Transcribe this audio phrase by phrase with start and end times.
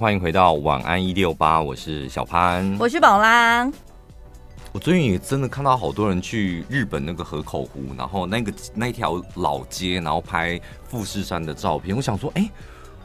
[0.00, 3.70] 欢迎回到晚安一六八，我是小潘，我是宝拉。
[4.72, 11.94] 我最近也真的看到好多人去日本那个河口湖，然后那个那条老街，然后拍富士山的照片。
[11.94, 12.50] 我想说，哎，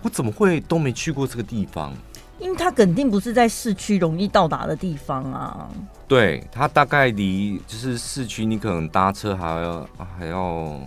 [0.02, 1.94] 我怎么会都没去过这个地方？
[2.40, 5.70] 因为它肯定不是在市区容易到达的地方啊。
[6.08, 10.80] 对，它大概离就是市区，你可能搭车还要还要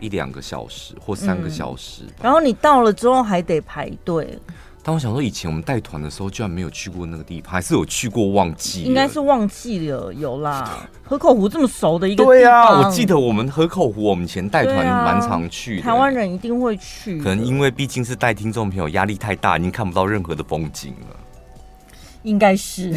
[0.00, 2.14] 一两个小时或三个小时，嗯。
[2.22, 4.38] 然后你到了之后还得排队。
[4.88, 8.84] 但我想说，以前我们带团的时候，居然没有去过那个地方，还是有去过忘记？
[8.84, 10.88] 应该是忘记了，有啦。
[11.02, 15.82] 河口湖这么熟的一个地方，对啊，我记得我们河口湖，我们以前带团蛮常去的。
[15.82, 21.16] 台湾人一定会去，可能因为毕竟是带听众朋友，压力太大，已经看不到任何的风景了。
[22.22, 22.94] 应该是，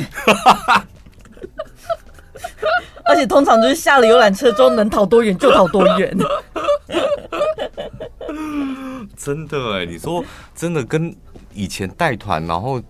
[3.03, 6.17] 而且通常就是下了游览车之后，能逃多远就逃多远。
[9.17, 10.23] 真的哎，你说
[10.55, 11.13] 真的跟。
[11.53, 12.81] 以前带团，然后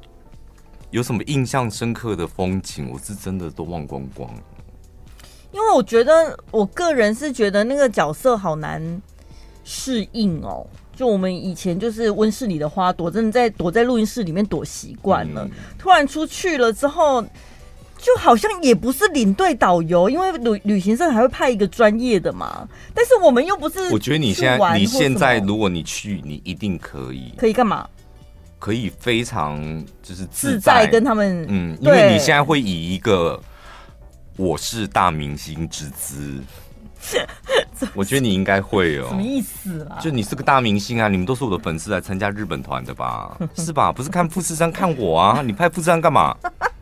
[0.89, 4.29] 有什么印象深刻的风景，我是真的都忘光光。
[5.51, 9.01] 因为我觉得，我个人是觉得那个角色好难
[9.63, 10.65] 适应哦。
[10.95, 17.21] 就我们以前就是温室里的花朵，真的在躲在录音室里面躲习惯了，嗯，突然出去了之后，
[17.97, 22.67] 就好像也不是领队导游，因为旅旅行社还会派一个专业的嘛。
[22.93, 23.89] 但是我们又不是。
[23.91, 27.33] 我觉得你现在，你现在如果你去，你一定可以。
[27.37, 27.89] 可以干嘛？
[28.61, 29.59] 可以非常
[30.03, 33.41] 就是自在，跟他们，嗯，因为你现在会以一个
[34.37, 36.39] 我是大明星之姿，
[37.95, 39.07] 我觉得你应该会哦。
[39.09, 39.97] 什么意思啊？
[39.99, 43.35] 就你是个大明星啊，你们都是我的粉丝来参加日本团的吧？
[43.57, 43.91] 是吧？
[43.91, 45.41] 不是看富士山看我啊？
[45.43, 46.37] 你拍富士山干嘛？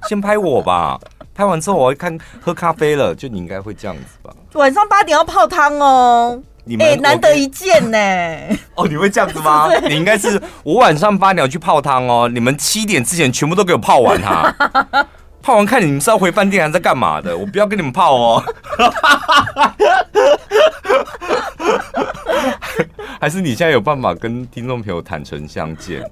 [0.10, 1.00] 先拍我吧，
[1.34, 4.36] 拍完之后我要看喝咖啡了，就你应该会这样子吧？
[4.56, 6.44] 晚上八点要泡汤哦。
[6.78, 7.98] 哎、欸，难得一见呢！
[8.76, 9.70] 哦，你会这样子吗？
[9.88, 14.54] 你应该是我晚上八点要去泡汤哦，你们七点之前全部都给我泡完哈。
[15.42, 17.36] 泡完看你们是要回饭店还是在干嘛的？
[17.36, 18.44] 我不要跟你们泡哦。
[23.22, 26.04] 还是你现在有办法跟听众朋友坦诚相见？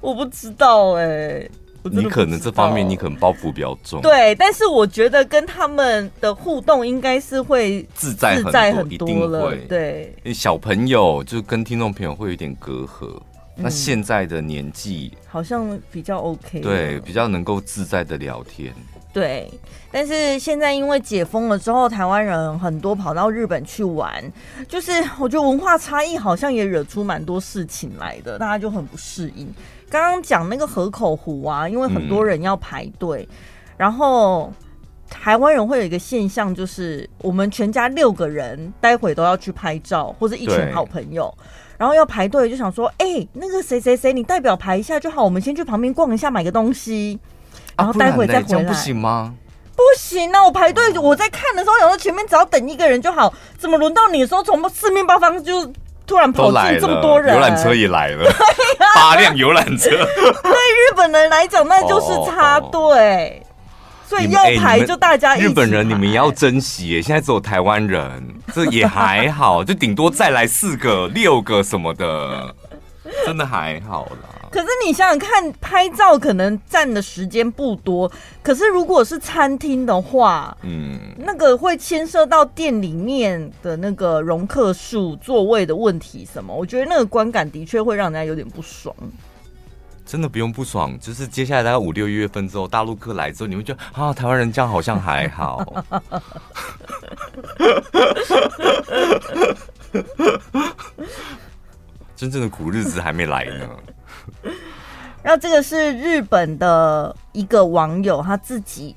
[0.00, 1.50] 我不知道哎、欸。
[1.84, 9.56] 你可能这方面你可能包袱比较重，对，但是我觉得跟他们的互动应该是会自在很多，自在很多，一定会。
[9.68, 13.16] 对，小朋友就跟听众朋友会有点隔阂，
[13.56, 18.74] 嗯、那现在的年纪好像比较 OK，对，比较能够自在的聊天。
[19.12, 19.50] 对，
[19.90, 24.22] 但是现在因为解封了之后，台湾人很多跑到日本去玩，
[24.68, 29.52] 就是我觉得文化差异好像也惹出蛮多事情来的，大家就很不适应。
[29.90, 33.36] 刚刚讲那个河口湖啊，因为很多人要排队，嗯，
[33.76, 34.50] 然后
[35.10, 41.36] 台湾人会有一个现象，就是我们全家六个人待会都要去拍照，或者一群好朋友，
[41.76, 47.18] 然后要排队，就想说，哎，欸，那个谁谁谁，你代表排一下就好，我们先去旁边逛一下，买个东西，
[47.76, 49.34] 然后待会再回来，啊，不行吗？
[49.74, 50.44] 不行啊！
[50.44, 55.72] 我排队，我在看的时候，想说前面只要等一个人就好，怎么轮到你的时候，从四面八方就。
[56.10, 58.28] 突然跑进这么多人，游览车也来了，
[58.96, 59.90] 八辆游览车。
[60.42, 63.40] 对日本人来讲，那就是插队，
[64.08, 65.46] 所以要排就大家一起。
[65.46, 72.52] 日本人你们也要珍惜耶，现在只有台湾人， 这也还好，就顶多再来四个、六个什么的，
[73.24, 74.39] 真的还好啦。
[74.50, 78.10] 可是你想想看，拍照可能占的时间不多，
[78.42, 88.94] 可是如果是餐厅的话，嗯，那个会牵涉到店里面的那个容客数、座位的问题什么，我觉得那个观感的确会让人家有点不爽。
[90.04, 95.84] 真的不用不爽，就是接下来大概五六月份之后，大陆客来之后，你会觉得啊，台湾人这样好像还好。
[102.16, 103.68] 真正的苦日子还没来呢。
[105.22, 108.96] 然后这个是日本的一个网友，他自己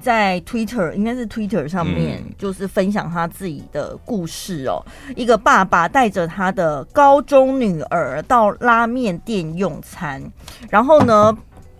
[0.00, 4.84] 在 Twitter，应该是 Twitter 上面，就是分享他自己的故事哦。
[5.16, 10.22] 一个爸爸带着他的高中女儿到拉面店用餐，
[10.68, 11.34] 然后呢，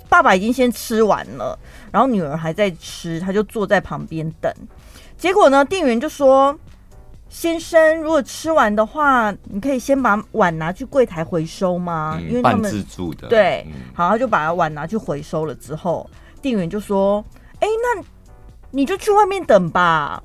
[0.08, 1.58] 爸爸已经先吃完了，
[1.90, 4.50] 然后女儿还在吃，他就坐在旁边等。
[5.18, 6.58] 结果呢，店员就说。
[7.32, 12.18] 先生，如果吃完的话，你可以先把碗拿去柜台回收吗？
[12.20, 13.26] 嗯、因为他们半自助的。
[13.26, 16.08] 对，好，他就把碗拿去回收了之后，
[16.42, 17.24] 店员就说
[17.58, 18.04] ：“哎、欸，那
[18.70, 20.22] 你就去外面等吧。”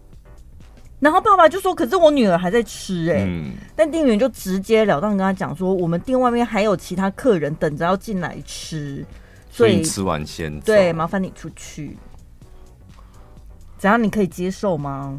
[1.00, 9.06] 然后爸爸就说：“可是我女儿还在吃、欸。”哎、嗯，但店员就直截了当跟他讲说：“我们店外面还有其他客人等着要进来吃，
[9.50, 10.60] 所以，所以你吃完先。
[10.60, 11.98] 对，麻烦你出去。
[13.77, 14.03] 怎样？
[14.03, 15.18] 你可以接受吗？”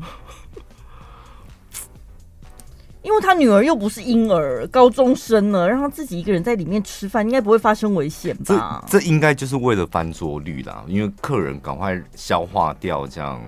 [3.02, 8.84] 因为他女儿又不是婴儿，高中生了，让他自己一个人在里面吃饭，应该不会发生危险吧？
[8.88, 13.40] 这这应该就是为了翻桌率啦，因为客人赶快消化掉这样。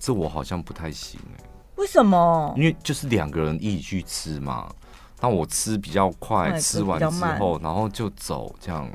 [0.00, 1.44] 这我好像不太行哎、欸。
[1.76, 2.54] 为什么？
[2.56, 4.72] 因为就是两个人一起去吃嘛，
[5.20, 8.90] 那我吃比较快，吃完之后然后就走这样。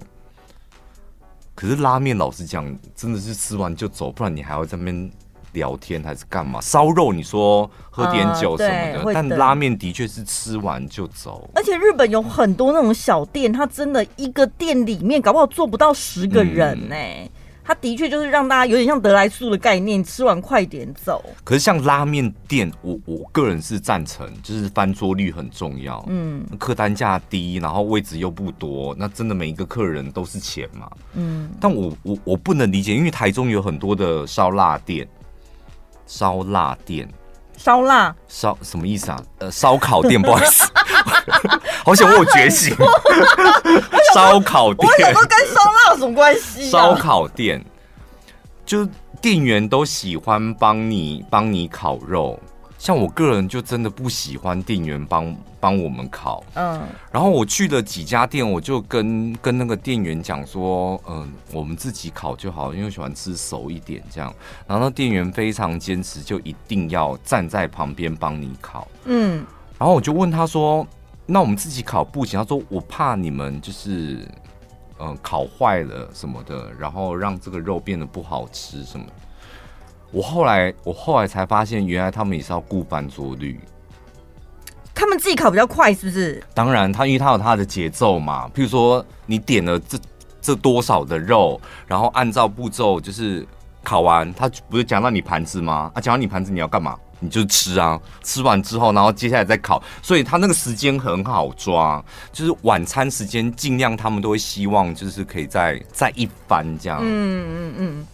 [1.54, 5.12] 可是拉面老实讲，真的是吃完就走，不然你还要在那边。
[5.54, 6.60] 聊天还是干嘛？
[6.62, 11.50] 烧肉你说喝点酒什么的，呃、但拉面的确是吃完就走。
[11.56, 17.24] 而且日本有很多那种小店，它真的一个店里面搞不好坐不到十个人呢、欸。
[17.24, 17.30] 嗯、
[17.64, 21.24] 它的确就是让大家有点像得来速的概念，吃完快点走。
[21.44, 26.04] 可是像拉面店，我我个人是赞成，就是翻桌率很重要。
[26.08, 30.90] 嗯，客单价低，然后位置又不多，那真的每一个客人都是钱嘛。
[31.16, 35.08] 嗯，但我我我不能理解，因为台中有很多的烧腊店。
[36.08, 37.08] 烧腊店，
[37.58, 39.22] 烧腊烧什么意思啊？
[39.40, 40.68] 呃，烧烤店， 不好意思，
[41.86, 42.76] 好想问我觉醒。
[44.16, 46.70] 烧烤店，我想说跟烧腊有什么关系？
[46.72, 47.64] 烧烤店，
[48.66, 48.88] 就
[49.22, 52.40] 店员都喜欢帮你帮你烤肉。
[52.78, 56.80] 像我个人就真的不喜欢店员帮帮我们烤，嗯，
[57.12, 64.34] 然后我去了几家店，我就跟跟那个店员讲说，嗯，我们自己烤就好，因为喜欢吃熟一点这样。
[64.68, 69.44] 然后那店员非常坚持，就一定要站在旁边帮你烤，嗯。
[69.80, 70.86] 然后我就问他说，
[71.26, 72.40] 那我们自己烤不行？
[72.40, 74.28] 他说我怕你们就是，
[75.00, 79.14] 嗯，烤坏了什么的，然后让这个肉变得不好吃什么的。
[80.12, 83.60] 我后来，我后来才发现，原来他们也是要顾翻桌率。
[84.96, 86.44] 他们自己烤比较快，是不是？
[86.54, 88.50] 当然，他因为他有他的节奏嘛。
[88.50, 89.98] 譬如说，你点了这
[90.42, 93.46] 这多少的肉，然后按照步骤就是
[93.84, 95.92] 烤完，他不是讲到你盘子吗？
[95.94, 96.98] 啊，讲到你盘子，你要干嘛？
[97.20, 98.00] 你就吃啊。
[98.24, 102.04] 吃完之后，然后接下来再烤，所以他那个时间很好抓。
[102.32, 107.00] 就是晚餐时间，尽量他们都会希望就是可以再再一翻这样。
[107.04, 108.08] 嗯嗯嗯。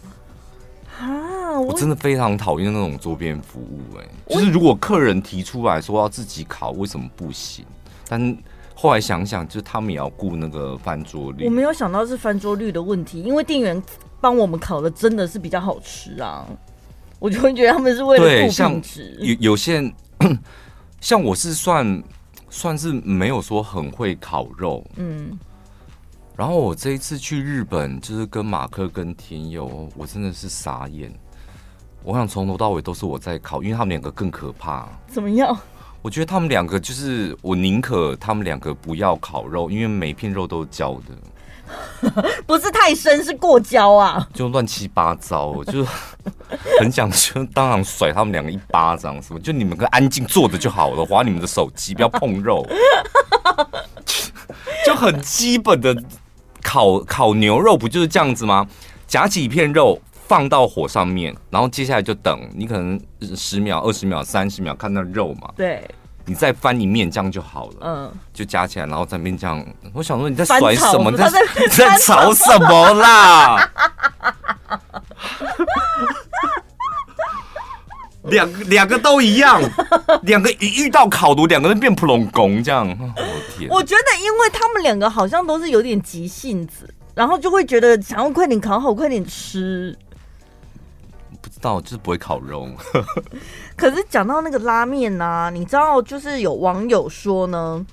[1.00, 7.64] 嗯啊，我，我真的非常讨厌那种桌边服务，哎，就是如果客人提出来说要自己烤，为什么不行？
[8.08, 8.36] 但
[8.74, 11.44] 后来想想，就是他们也要顾那个翻桌率。
[11.44, 13.80] 我没有想到是翻桌率的问题，因为店员
[14.20, 16.46] 帮我们烤的真的是比较好吃啊，
[17.18, 19.16] 我就会觉得他们是为了顾品质。
[19.20, 19.92] 有有些人，
[21.00, 22.02] 像我是算
[22.50, 25.38] 算是没有说很会烤肉，嗯。
[26.36, 31.12] 然后我这一次去日本，就是跟马克跟天佑，我真的是傻眼。
[32.02, 34.88] 我想从头到尾都是我在烤，因为他们两个更可怕。
[35.06, 35.56] 怎么样？
[36.02, 45.86] 我觉得他们两个就是，我宁可他们两个不要烤肉，因为每片肉都焦的， 不是太深，是过焦啊，就乱七八糟，就
[46.80, 52.66] 很想就当场甩他们两个一巴掌什么，就你们个安静坐着就好了，划你们的手机，不要碰肉，
[54.84, 55.96] 就很基本的。
[56.64, 58.66] 烤烤牛肉不就是这样子吗？
[59.06, 62.98] 夹起一片肉放到火上面，然后接下来就等你可能
[63.36, 65.50] 十秒、二十秒、三十秒看那肉嘛。
[65.56, 65.86] 对，
[66.24, 67.74] 你再翻一面这样就好了。
[67.82, 69.64] 嗯，就夹起来，然后在那边这样。
[69.92, 71.12] 我想说你在甩什么？
[71.12, 71.30] 在
[71.70, 73.64] 在吵什么啦？
[78.24, 79.60] 两两个都一样，
[80.22, 82.86] 两个一遇到烤炉，两个人变普龙宫这样。
[82.88, 83.68] 我天！
[83.70, 89.96] 我觉得，因为他们两个好像都是有点急性子，然后就会觉得想要快点烤好，快点吃。
[91.42, 92.68] 不知道，就是不会烤肉。
[93.76, 97.84] 可是讲到那个拉面呢、啊，你知道，就是有网友说呢，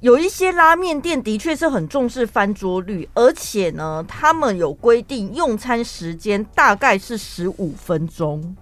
[0.00, 8.54] 有一些拉面店的确是很重视翻桌率，而且呢，他们有规定用餐时间大概是十五分钟。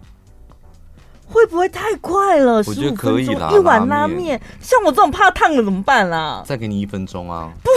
[1.32, 2.56] 会不会太快了？
[2.66, 6.42] 我觉得可以啦一碗拉面，像我这种怕烫的怎么办啦？
[6.44, 7.49] 再给你一分钟啊！
[7.62, 7.70] 不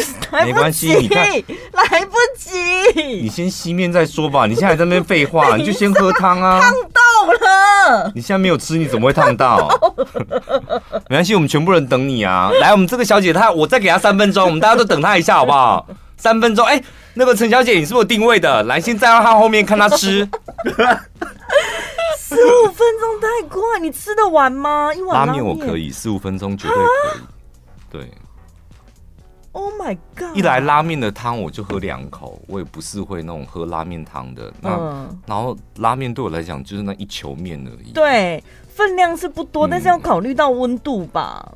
[0.44, 2.52] 没关系，你看，来不及。
[3.22, 4.48] 你先熄面再说吧。
[4.48, 6.60] 你现在还在那边废话， 你就先喝汤啊。
[6.60, 8.12] 烫到了。
[8.16, 9.70] 你现在没有吃，你怎么会烫到？
[11.08, 12.50] 没关系，我们全部人等你啊！
[12.60, 15.86] 来，我们这个小姐她，我再给她三分钟，我们大家都等她一下好不好？
[16.18, 16.82] 三分钟，哎，
[17.14, 18.64] 那个陈小姐，你是不是定位的？
[18.64, 20.28] 来，先站到她后面看她吃。
[22.36, 24.94] 十五分钟太快，你吃得完吗？
[24.94, 27.20] 一碗拉面我可以，十五分钟绝对可以。
[27.20, 27.28] 蛤
[27.90, 28.12] 对
[29.52, 30.36] ，Oh my god！
[30.36, 34.52] 一来拉面的汤我就喝两口，我也不是会那种喝拉面汤的。
[34.60, 37.92] 那、嗯、然后拉面对我来讲就是那一球面而已。
[37.92, 41.54] 对，分量是不多，但是要考虑到温度吧。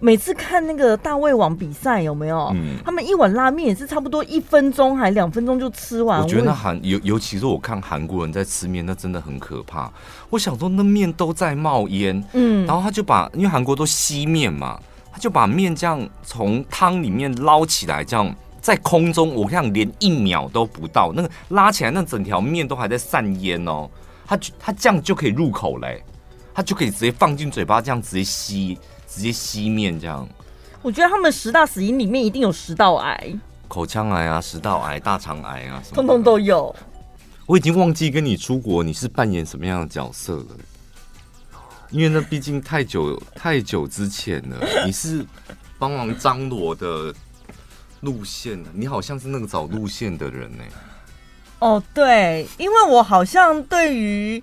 [0.00, 2.50] 嗯、每次看那个大胃王比赛有没有？
[2.54, 6.20] 嗯，他们一碗拉面也是差不多一分钟还两分钟就吃完。
[6.22, 9.90] 我觉得那韩尤尤其是我看韩国人在吃面，那真的很可怕。
[10.30, 14.80] 我想说那面都在冒烟，嗯，然后他就把因为韩国都吸面嘛，
[15.12, 23.88] 他就把面这样从汤里面捞起来，这样在空中，我看连一秒都不到，那个拉起来那整条面都还在散烟哦。
[24.26, 26.02] 他他这样就可以入口嘞，
[26.52, 28.78] 他就可以直接放进嘴巴，这样直接吸。
[29.08, 30.28] 直接熄灭这样，
[30.82, 33.34] 我觉得他们十大死因里面一定有食道癌、
[33.66, 36.74] 口腔癌啊、食道癌、大肠癌啊，什么通通都有。
[37.46, 40.46] 我已经忘记跟你出国你是扮演什么样的角色了，
[41.90, 44.56] 因为那毕竟太久太久之前了。
[44.84, 45.24] 你是
[45.78, 47.14] 帮忙张罗的
[48.00, 50.64] 路线，你好像是那个找路线的人呢。
[51.60, 54.42] 哦，对，因为我好像对于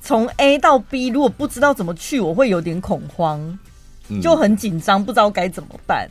[0.00, 3.58] 从 A 到 B，如果不知道怎么去，我会有点恐慌。
[4.22, 6.08] 就很紧张，不知道该怎么办，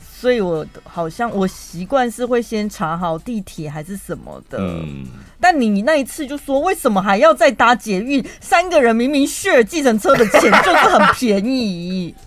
[0.00, 4.58] 所以我好像我习惯是会先查好地铁还是什么的。
[4.58, 5.06] 嗯，
[5.40, 8.24] 但你那一次就说，为什么还要再搭捷运？
[8.40, 12.14] 三个人明明 share 计程车的钱就是很便宜。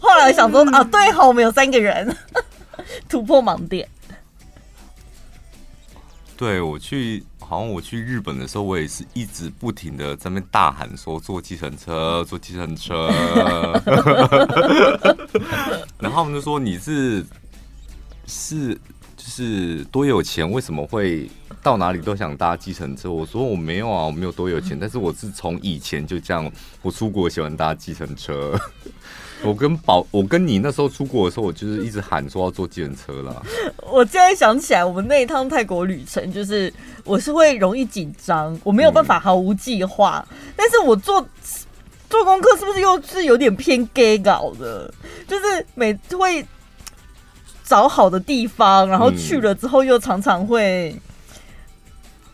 [0.00, 2.16] 后来想说啊，对好，我们有三个人
[3.08, 3.88] 突破盲点。
[6.36, 7.24] 对我去。
[7.50, 13.10] 好像我去日本的时候，我也是一直不停的在那边大喊说坐计程车，坐计程车。
[15.98, 17.26] 然后他们就说，你是
[18.24, 18.72] 是
[19.16, 21.28] 就是多有钱，为什么会
[21.60, 23.10] 到哪里都想搭计程车？
[23.10, 26.48] 我说我没有啊，我没有多有钱，但是我是从以前就这样，
[26.82, 28.56] 我出国喜欢搭计程车。
[29.42, 33.42] 我跟宝，我跟你那时候出国的时候，我就是一直喊说要坐计程车啦。
[33.90, 36.72] 我现在想起来，我们那一趟泰国旅程，就是
[37.04, 40.26] 我是会容易紧张，我没有办法毫无计划。
[40.30, 41.26] 嗯、但是我做
[42.08, 44.92] 做功课是不是又是有点偏 gay 搞的？
[45.26, 46.44] 就是每会
[47.64, 50.94] 找好的地方，然后去了之后又常常会。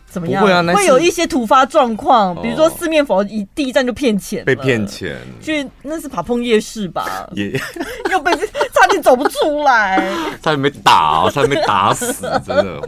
[0.09, 0.43] 怎么样？
[0.43, 7.29] 会啊，会有一些突发状况，比如说四面佛一第一站就骗钱，被骗钱，去那是爬碰夜市吧？
[7.33, 7.51] 也
[8.11, 8.31] 又被
[8.73, 9.97] 差点走不出来，
[10.41, 12.81] 差点被打，差点被打死，真的。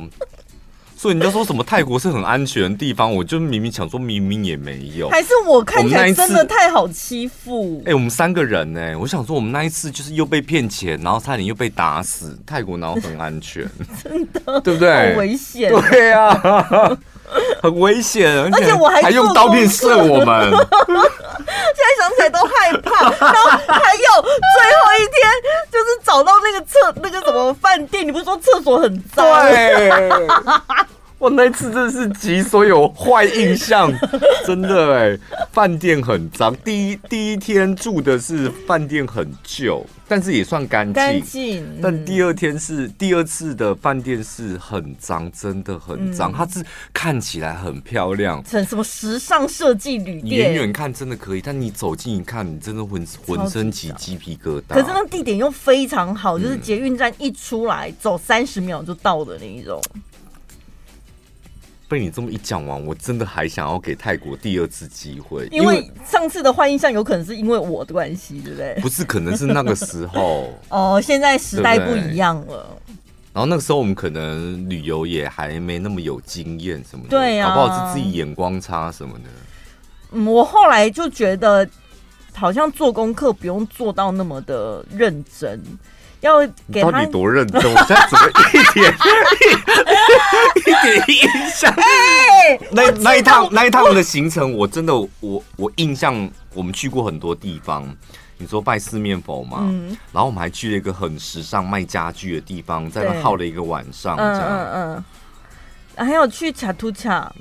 [0.99, 7.81] 所以你就说什么泰国是很安全的地方，我就明明想说明明也没有，还是我看起来真的太好欺负？
[7.85, 12.37] 哎，我们三个人呢，我想说我们那一次就是又被骗钱，然后差点又被打死。
[12.45, 13.65] 泰国哪有很安全？
[14.03, 15.13] 真的，对不对？
[15.13, 15.71] 好危险。
[15.89, 16.97] 对啊。
[17.61, 23.03] 很危险，而且我还还用刀片射我们， 现在想起来都害怕。
[23.03, 25.29] 然后还有最后一天，
[25.71, 29.25] 就是找到那个厕那个什么饭店，你不是说厕所很脏？
[29.47, 29.89] 对。
[31.19, 33.93] 我那次真的是集所有坏印象，
[34.47, 35.19] 真的哎，
[35.51, 36.55] 饭店很脏。
[36.63, 41.21] 第一第一天住的是饭店很旧，但是也算干净。
[41.21, 41.65] 净。
[41.81, 46.31] 但第二天是第二次的饭店是很脏，真的很脏。
[46.31, 54.75] 嗯、它是看起来很漂亮，成什么时尚设计旅店，远远看真的可以，但你走近一看，你真的浑浑身起鸡皮疙瘩。
[54.75, 59.81] 可是那地点又非常好，就是捷运站一出来，嗯、走三十秒就到的那一种。
[61.89, 68.75] 被你这么一讲完，我真的还想要给泰国第二次机会，因为上次的坏印象有可能是因为我的关系，对不对？
[68.79, 72.77] 不是，可能是那个时候 哦，现在时代不一样了。
[73.33, 79.25] 然后那个时候我们可能旅游也还没那么有经验什么的，对呀，搞不好是自己眼光差什么的。
[80.11, 81.67] 嗯，我后来就觉得
[82.33, 85.59] 好像做功课不用做到那么的认真。
[86.21, 86.39] 要
[86.71, 87.61] 给他到底多认真？
[87.61, 88.93] 我现在怎么一点
[90.65, 91.71] 一点印象？
[91.73, 97.95] 欸、 那那一趟那一趟的行程，我真的我我印象，我们去过很多地方。
[98.37, 104.41] 你说拜四面佛嘛，嗯、然后我们还去了一个很时尚卖家具的地方，在那耗了一个晚上，这样。
[104.41, 105.03] 嗯嗯
[105.97, 106.05] 嗯。
[106.07, 107.33] 还有去卡图卡，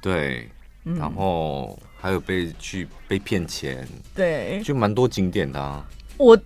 [0.00, 0.48] 对，
[0.82, 5.84] 然后还有被去被骗钱，对，就蛮多景点的啊。
[6.16, 6.38] 我。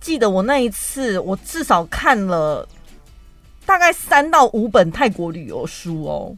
[0.00, 2.66] 记得我那一次，我至少看了
[3.66, 6.34] 大概三到五本泰国旅游书哦。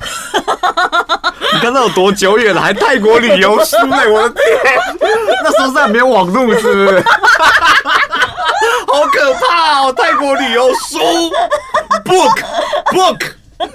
[1.52, 3.96] 你看那有多久远了，还泰国旅游书呢？
[4.10, 4.44] 我的天，
[5.42, 7.02] 那时候是还没有网路，是不是？
[8.86, 9.92] 好可怕哦！
[9.92, 10.98] 泰国旅游书
[12.04, 12.42] ，book
[12.86, 13.32] book。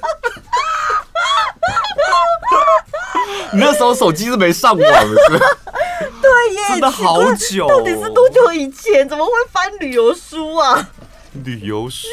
[3.51, 5.39] 你那时候手机是没上网的是？
[6.25, 9.07] 对耶，真的好久，到底是多久以前？
[9.07, 10.89] 怎么会翻旅游书啊？
[11.43, 12.07] 旅游书，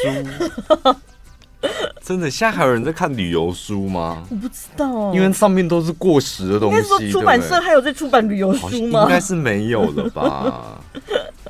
[2.03, 4.23] 真的，现在还有人在看旅游书吗？
[4.29, 6.77] 我不知道，因为上面都是过时的东西。
[6.77, 9.03] 应该说出版社还有在出版旅游书吗？
[9.03, 10.81] 应该是没有了吧。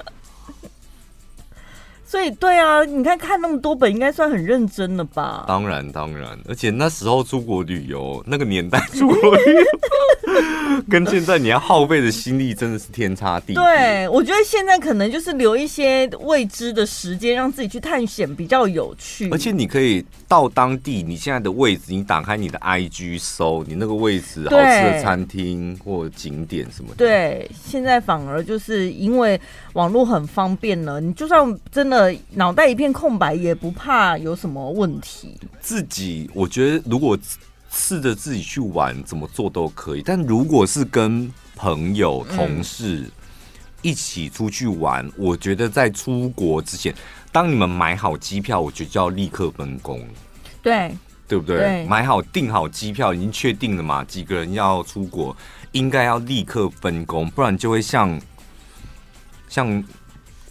[2.14, 5.46] 所以，对啊，你看看那么多本，应该算很认真了吧？
[5.48, 9.64] 当然，当然，而且那时候出国旅游，那个年代出国旅游。
[10.90, 13.56] 跟现在你要耗费的心力真的是天差地别。
[13.56, 19.30] 对，我觉得现在可能就是留一些未知的时间，让自己去探险比较有趣。
[19.32, 26.96] 而且你可以到当地，你现在的位置，你打开你的 IG 搜你那个位置，好吃的餐厅或景点什么的。
[26.98, 29.40] 对，现在反而就是因为
[29.74, 35.38] 网络很方便了，你就算真的脑袋一片空白，也不怕有什么问题。
[35.60, 37.18] 自己，我觉得如果。
[37.76, 40.04] 试着自己去玩，怎么做都可以。
[40.04, 43.10] 但如果是跟朋友、同事
[43.82, 46.94] 一起出去玩，嗯，我觉得在出国之前，
[47.32, 50.00] 当你们买好机票，我觉得就要立刻分工。
[50.62, 50.96] 对，
[51.28, 51.58] 对不对？
[51.58, 54.04] 对，买好订好机票，已经确定了嘛？
[54.04, 55.36] 几个人要出国，
[55.72, 58.22] 应该要立刻分工，不然就会像
[59.54, 59.84] 像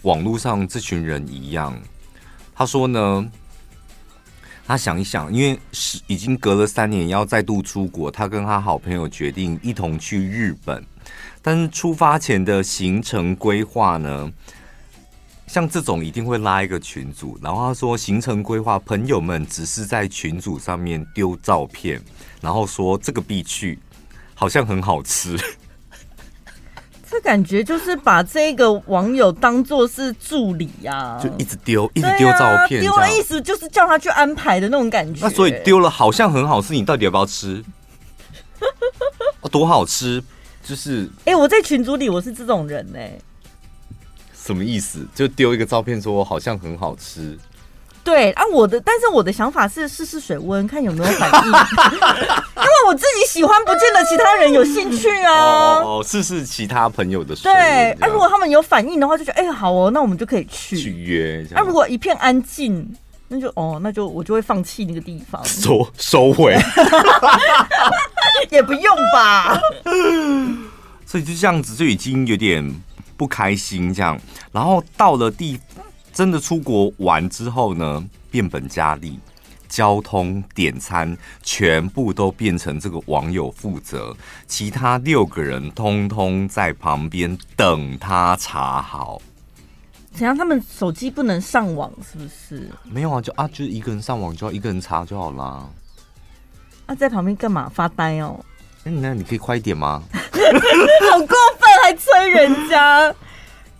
[0.03, 1.77] 网络上这群人一样。
[2.55, 3.29] 他说呢。
[4.65, 8.09] 他想一想，因为是已经隔了三年，要再度出国。
[8.09, 10.81] 他跟他好朋友决定一同去日本，
[11.41, 14.31] 但是出发前的行程规划呢，
[15.47, 17.37] 像这种一定会拉一个群组。
[17.43, 22.01] 然后他说，行程规划，朋友们只是在群组上面丢照片，
[22.39, 23.77] 然后说这个必去，
[24.33, 25.37] 好像很好吃。
[27.23, 35.21] 这感觉就是把这个网友当做是助理呀、啊，就一直丢，一直丢照片，丢的意思就是叫他去安排的那种感觉。
[35.23, 37.63] 那所以丢了好像很好吃，你到底要不要吃？
[39.41, 40.21] 哦，多好吃！
[40.63, 42.85] 就是，哎、欸，我在群组里我是这种人。
[44.35, 45.07] 什么意思？
[45.15, 47.37] 就丢一个照片说好像很好吃。
[48.03, 51.47] 对啊，我的，但是我的想法是试试水温，看有没有反应。
[52.63, 55.79] 因为我自己喜欢，不见得其他人有兴趣啊。
[55.79, 57.61] 哦，试试其他朋友的水温。
[57.61, 61.47] 对，啊，如果他们有反应的话，就觉得哎，好哦，那我们就可以去去约。
[61.51, 62.93] 那，啊，如果一片安静，
[63.29, 66.57] 那就哦，那就我就会放弃那个地方，收收回。
[68.51, 69.57] 也不用吧。
[71.05, 72.69] 所以就这样子，就已经有点
[73.15, 74.19] 不开心这样。
[74.51, 75.57] 然后到了地。
[76.13, 79.19] 真的出国玩之后呢，变本加厉，
[79.67, 84.15] 交通、点餐全部都变成这个网友负责，
[84.47, 89.19] 其他六个人通通在旁边等他查好。
[90.13, 90.37] 怎样？
[90.37, 92.69] 他们手机不能上网是不是？
[92.83, 95.67] 没有啊，就啊，就是一个人上网就要一个人查就好啦。
[96.85, 97.67] 啊，在旁边干嘛？
[97.73, 98.39] 发呆哦。
[98.83, 100.03] 那你可以快一点吗？
[100.13, 103.11] 好过分，还催人家。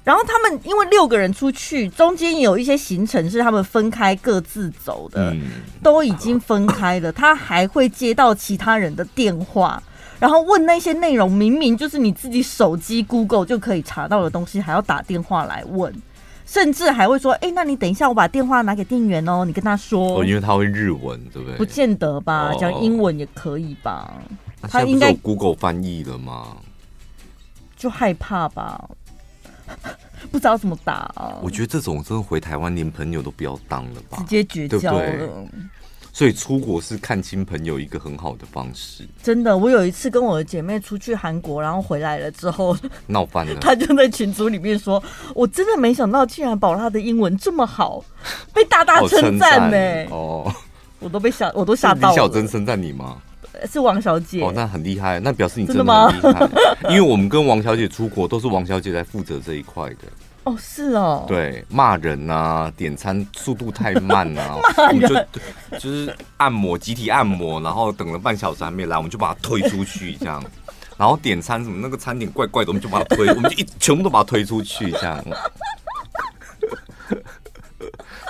[0.04, 5.42] 然后他们因为六个人出去，中间有一些行程是他们分开各自走的，嗯、
[5.82, 7.12] 都已经分开了。
[7.12, 9.82] 他还会接到其他人的电话，
[10.20, 15.94] 然后问那些内容，明明就是你自己手机 Google 就可以查到的东西，还要打电话来问，
[16.46, 21.58] 甚至还会说：“哎，那你等一下，我把电话拿给店员哦，你跟他说。”哦，因为他会日文，对不对？
[21.58, 24.14] 不见得吧，哦、讲英文也可以吧？
[24.64, 26.58] 他应该 Google 翻译了吗？
[27.78, 28.90] 就害怕吧。
[30.32, 31.38] 不知道怎么打啊！
[31.44, 35.06] 我觉得这种真的回台湾连朋友都不要当了吧，直接绝交了。
[35.06, 35.30] 对对，
[36.12, 39.08] 所以出国是看清朋友一个很好的方式。
[39.22, 42.76] 真的，我有一次跟我的姐妹出去韩国，然后回来了之后
[43.08, 43.56] 闹翻了。
[43.60, 45.04] 她就在群组里面说
[45.36, 48.04] ：“我真的没想到，竟然宝拉的英文这么好，
[48.54, 49.78] 被大大称赞呢。”
[50.10, 50.52] 哦，
[51.00, 52.14] 我都被吓，我都吓到了。
[52.14, 53.22] 李小珍称赞你吗？
[53.72, 56.50] 是王小姐哦，那很厉害，那表示你真的很厉害。
[56.90, 59.98] 因为我们跟王小姐出国，都是王小姐来负责这一块的。
[60.44, 61.24] 哦，是哦。
[61.28, 64.58] 对，骂人啊，点餐速度太慢啊，
[64.92, 65.16] 我们就
[65.78, 70.44] 就是按摩，集体按摩，然后等了半小时还没来，我们就把他推出去，这样。
[70.98, 75.24] 然后点餐什么那个餐点怪怪的，我们就把他推，我们就一全部都把他推出去，这样。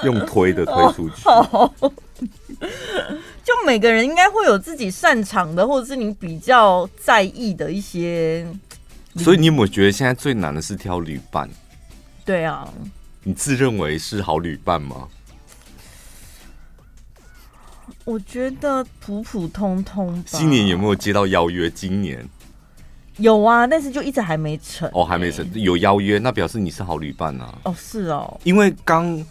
[0.03, 1.27] 用推的推出去。
[1.27, 1.71] 哦
[3.43, 8.47] 就每个人应该会有自己擅长的，或者是你比较在意的一些。
[9.17, 11.49] 所以你有没有觉得现在最难的是挑旅伴？
[12.23, 12.67] 对啊。
[13.23, 15.09] 你自认为是好旅伴吗？
[18.05, 20.29] 我觉得普普通通吧。
[20.31, 21.69] 今年有没有接到邀约？
[21.69, 22.25] 今年
[23.17, 24.89] 有啊，但是就一直还没成。
[24.93, 27.53] 哦，还没成，有邀约，那表示你是好旅伴啊。
[27.63, 29.23] 哦，是哦，因为刚。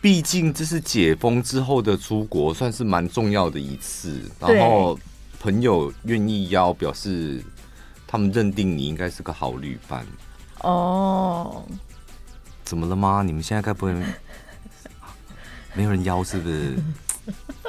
[0.00, 4.22] 毕竟这是解封之后的出国，算是蛮重要的一次。
[4.38, 4.98] 然后
[5.40, 7.44] 朋友愿意邀，表示
[8.06, 10.06] 他们认定你应该是个好旅伴。
[10.60, 11.64] 哦，
[12.64, 13.22] 怎么了吗？
[13.24, 13.94] 你们现在该不会
[15.74, 16.76] 没有人邀是不是？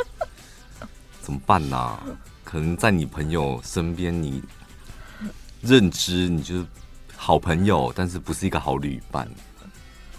[1.22, 2.04] 怎么办呢、啊？
[2.44, 4.42] 可能在你朋友身边，你
[5.62, 6.65] 认知你就是
[7.15, 9.30] 好朋友，但是不是一个好旅伴，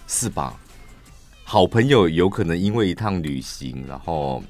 [0.07, 0.57] 是吧？
[1.51, 4.41] 好朋友有可能因为一趟旅行，然后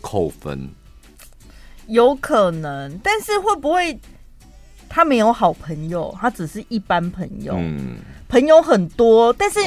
[0.00, 0.70] 扣分，
[1.88, 3.98] 有可能，但是会不会
[4.88, 7.54] 他没有好朋友，他只是一般朋友？
[7.56, 7.96] 嗯。
[8.28, 9.58] 朋友很多，但是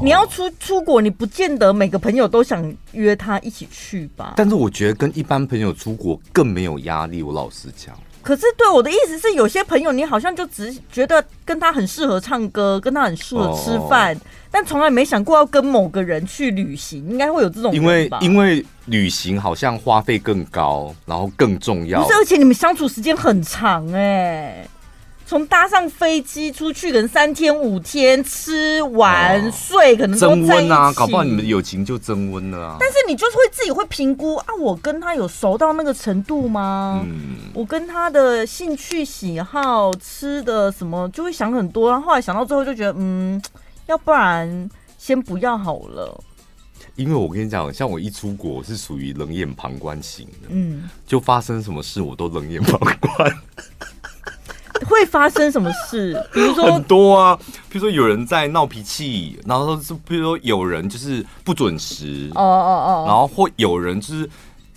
[0.00, 4.34] 你要出出国，你不见得每个朋友都想约他一起去吧。
[4.36, 7.20] 但是我觉得跟一般朋友出国更没有压力。
[7.20, 14.14] 我老实讲，可是对我的意思是，有些朋友你好像就只觉得跟他很适合唱歌，跟他很适合吃饭，
[14.50, 17.74] 但从来没想过要跟某个人去旅行，应该会有这种。
[17.74, 22.02] 因为因为旅行好像花费更高，然后更重要。
[22.02, 24.68] 不是，而且你们相处时间很长哎、欸。
[25.30, 32.76] 从搭上飞机出去，可能三天五天，吃玩、哦、睡，可能都增温啊，搞不好你们的友情就增温了啊。
[32.80, 37.06] 但是你就是会自己会评估啊，我跟他有熟到那个程度吗？
[37.06, 41.92] 嗯，我跟他的兴趣喜好、吃的什么，就会想很多。
[41.92, 43.40] 然后后来想到最后，就觉得嗯，
[43.86, 46.20] 要不然先不要好了。
[46.96, 53.32] 因为我跟你讲，像我一出国我是属于冷眼旁观型的，嗯，就发生什么事我都冷眼旁观。
[55.00, 56.12] 会发生什么事？
[56.32, 64.28] 比如说很多啊，比如说有人在闹脾气，然后是比如说有人就是不准时，哦哦哦，然后或有人就是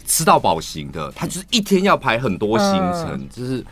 [0.06, 3.64] 吃到饱型的，他就是一天要排很多行程，就是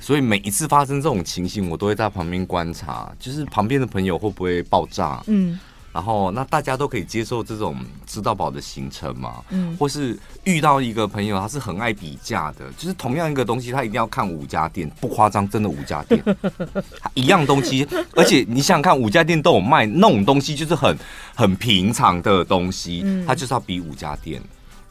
[0.00, 5.58] 所以每一次发生这种情形，我都会在旁边观察，就是旁边的朋友会不会爆炸，嗯。
[5.96, 7.74] 然后，那大家都可以接受这种
[8.06, 9.42] 吃到饱的行程嘛？
[9.48, 16.22] 嗯，或是遇到一个朋友，他是很爱比价的，就是同样一个东西，他一定要看五家店，不夸张，真的五家店，
[17.14, 20.94] 一样东西，而且你想想看，五家店都有卖那种东西，就是很
[21.34, 24.38] 很平常的东西，他就是要比五家店。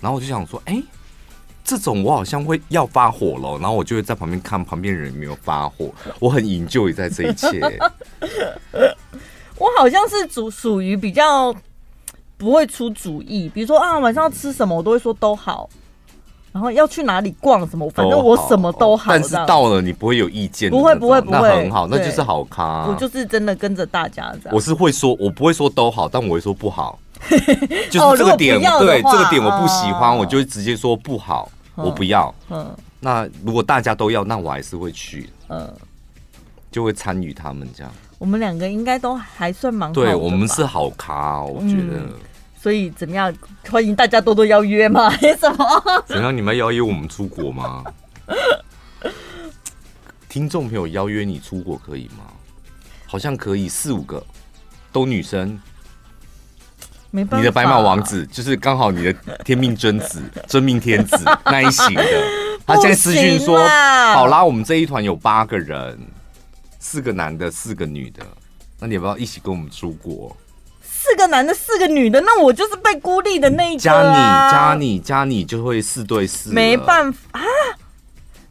[0.01, 0.81] 然后我就想说，哎，
[1.63, 7.61] 这种我好像会要发火了，然后我就会在旁边看旁边人有没有发火，我很 enjoy 在这一切。
[9.57, 11.53] 我好像是属属于比较
[12.37, 15.69] 不会出主意，比如说啊，晚上要吃什么，我都会说都好，
[16.51, 19.11] 然后要去哪里逛什么，反正我什么都好。
[19.11, 22.85] 但是到了你不会有意见，不会不会不会，那很好，那就是好咖。
[22.87, 24.53] 我就是真的跟着大家这样。
[24.55, 26.99] 我是会说，我不会说都好，但我会说不好，
[27.89, 32.33] 就是这个点，对这个点我不喜欢，我就会直接说不好，我不要。
[32.49, 35.73] 嗯，那如果大家都要，那我还是会去，嗯，
[36.71, 37.91] 就会参与他们这样。
[38.25, 42.09] 我们两个应该都还算蛮好的，对，我们是好咖，我觉得、嗯。
[42.59, 43.31] 所以怎么样？
[43.69, 45.11] 欢迎大家多多邀约嘛？
[45.39, 45.83] 什么？
[46.07, 46.35] 怎样？
[46.35, 47.83] 你们邀约我们出国吗？
[50.27, 52.23] 听众朋友邀约你出国可以吗？
[53.05, 54.25] 好像可以，四五个
[54.91, 55.61] 都女生。
[57.11, 62.03] 没办法，你的白马王子就是刚好你的天命真子、 真命天子那一型的。
[62.65, 63.59] 他现在私讯说
[64.15, 65.95] ：“好啦，我们这一团有八个人。”
[66.87, 68.23] 四个男的，四个女的，
[68.79, 70.37] 那你要不要一起跟我们出国？
[70.83, 74.51] 四个男的，四个女的，那我就是被孤立的那一个、啊。
[74.51, 76.51] 加你，加你，加你，就会四对四。
[76.51, 77.41] 没办法啊，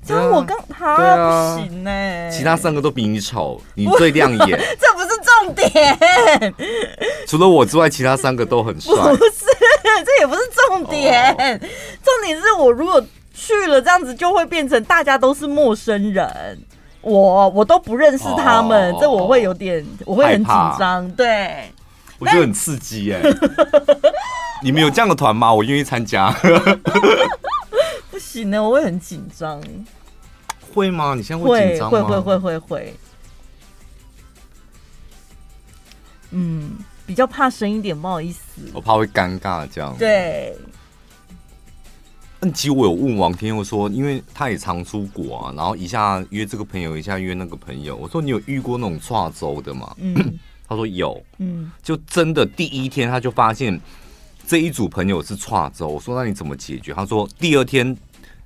[0.05, 2.29] 这样我跟他、不行呢、欸。
[2.29, 4.61] 其他三个都比你丑，你最亮眼。
[4.81, 6.55] 这不是重点。
[7.29, 8.93] 除了我之外，其他三个都很帅。
[8.97, 9.47] 不是，
[10.05, 11.33] 这也不是重点。
[11.35, 11.37] 哦、
[12.03, 13.01] 重点是我如果
[13.33, 16.59] 去了，这样子就会变成大家都是陌生人。
[17.05, 21.09] 我我都不认识他们，哦、这我会有点，我会很紧张。
[21.13, 21.71] 对，
[22.19, 23.21] 我觉得很刺激哎。
[24.63, 25.53] 你们有这样的团吗？
[25.53, 26.35] 我愿意参加。
[28.11, 29.63] 不行呢，我会很紧张。
[30.75, 31.15] 会吗？
[31.15, 32.03] 你现在会紧张吗？
[32.03, 32.95] 会会会会会。
[36.31, 38.41] 嗯，比较怕生一点，不好意思。
[38.73, 39.95] 我怕会尴尬这样。
[39.99, 40.57] 对。
[42.53, 47.97] 其实我有问王天佑说，因为他也常出国啊，然后一下约这个朋友，一下约那个朋友。
[47.97, 49.95] 我说你有遇过那种跨州的吗？
[49.99, 50.15] 嗯，
[50.69, 53.81] 他说有，嗯，就真的第一天他就发现
[54.47, 55.89] 这一组朋友是跨州。
[55.89, 56.93] 我说那你怎么解决？
[56.93, 57.97] 他说第二天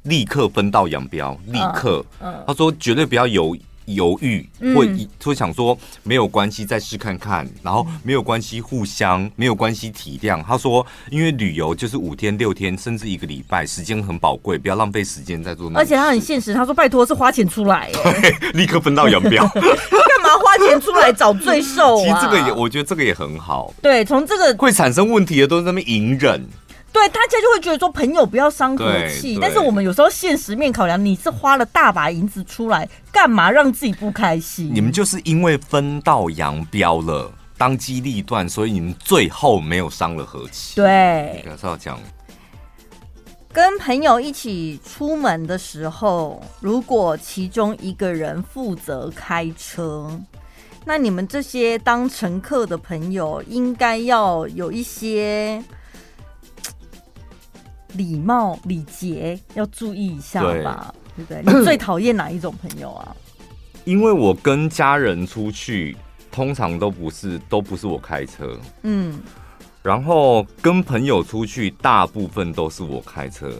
[0.02, 2.04] 立刻分道扬镳，立刻，
[2.46, 3.56] 他说绝对不要犹
[3.94, 10.42] 犹豫，会会想说没有关系，再试看看，然后没有关系，互相没有关系，体谅。
[10.42, 15.79] 他说，因为旅游就是五天六天，甚至一个礼拜，时间很宝贵，不要浪费时间在做那。
[15.79, 17.90] 而且他很现实，他说拜托是花钱出来，
[18.55, 19.46] 立刻分道扬镳。
[19.48, 19.62] 干
[20.22, 22.03] 嘛花钱出来找罪受啊？
[22.05, 23.72] 其实这个也，我觉得这个也很好。
[23.81, 26.44] 对，从这个会产生问题的都是在那边隐忍。
[26.92, 34.70] 对，大家就会觉得说朋友不要伤和气，但是我们有时候现实面考量，你是花了大把银子出来，干嘛让自己不开心？
[34.74, 40.77] 你们就是因为分道扬镳了，当机立断，所以你们最后没有伤了和气。
[40.77, 42.01] 对，还是要讲。
[43.53, 50.11] 跟朋友一起出门的时候，如果其中一个人负责开车，
[50.85, 55.62] 那你们这些当乘客的朋友应该要有一些
[57.94, 61.59] 礼貌礼节，要注意一下吧，对，对不对？
[61.59, 63.16] 你最讨厌哪一种朋友啊？
[63.85, 65.96] 因为我跟家人出去，
[66.31, 69.20] 通常都不是都不是我开车，嗯。
[69.83, 73.51] 然后跟朋友出去，大部分都是我开车。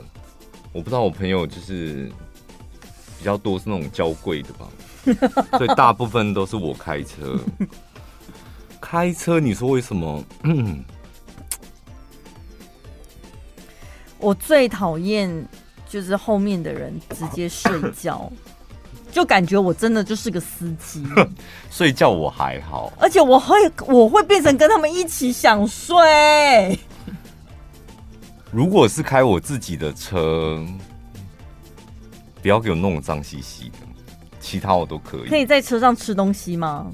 [0.73, 2.11] 我不知道我朋友就是
[3.19, 4.69] 比较多是那种娇贵的吧，
[5.57, 7.38] 所以大部分都是我开车。
[8.81, 10.23] 开车，你说为什么？
[14.18, 15.46] 我最讨厌
[15.88, 18.31] 就是后面的人直接睡觉。
[19.11, 21.02] 就感觉我真的就是个司机，
[21.72, 26.78] 睡觉我还好，而且我会我会变成跟他们一起想睡。
[28.52, 30.62] 如果是开我自己的车，
[32.42, 33.78] 不要给我弄脏兮兮的，
[34.40, 35.28] 其他我都可以。
[35.28, 36.87] 可以在车上吃东西吗？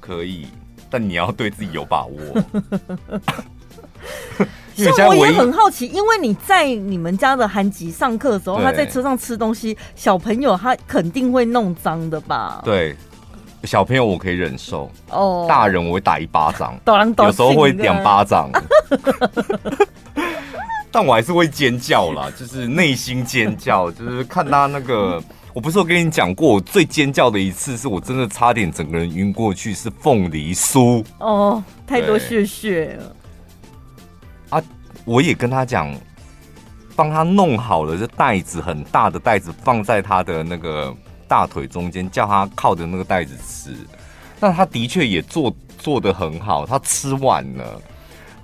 [0.00, 0.48] 可以，
[0.90, 2.44] 但你要对自己有把握。
[4.76, 12.62] 像我也很好奇，因为你在你们家的韩吉上课的时候，他在车上吃东西，小朋友他肯定会弄脏的吧？
[12.64, 12.96] 对，
[13.64, 16.78] 小朋友我可以忍受，哦，大人我会打一巴掌，
[17.18, 18.50] 有时候会两巴掌，
[20.90, 31.04] 但我还是会尖叫啦，就是内心尖叫，就是看他那个，我不是有跟你讲过，我最尖叫的一次是我真的差点整个人晕过去，是凤梨酥。
[31.18, 33.16] 哦，太多血血了。
[35.10, 35.92] 我也跟他讲，
[36.94, 40.94] 帮他弄好了这袋子，很大的袋子放在他的那个
[41.26, 43.76] 大腿中间，叫他靠着那个袋子吃。
[44.38, 47.82] 那他的确也做做的很好，他吃完了，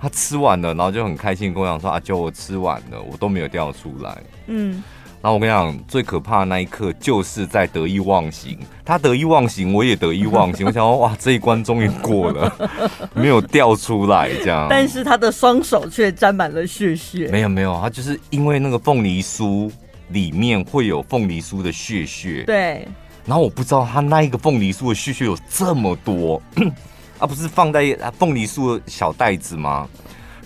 [0.00, 4.82] 他吃完了，然后就很开心跟我讲说：“啊，就我吃完了，我都没有掉出来。”嗯。
[5.22, 8.56] 然后我跟你讲，最可怕的那一刻就是在得意忘形。
[8.84, 10.64] 他得意忘形，我也得意忘形。
[10.66, 12.70] 我想说，哇，这一关终于过了，
[13.12, 14.68] 没有掉出来这样。
[14.70, 17.28] 但是他的双手却沾满了血血。
[17.32, 19.68] 没有没有，他就是因为那个凤梨酥
[20.10, 22.44] 里面会有凤梨酥的血血。
[22.46, 22.86] 对。
[23.24, 26.40] 然后我不知道他那一个凤梨酥的血血有这么多，
[27.18, 29.88] 啊，不是放在凤梨酥的小袋子吗？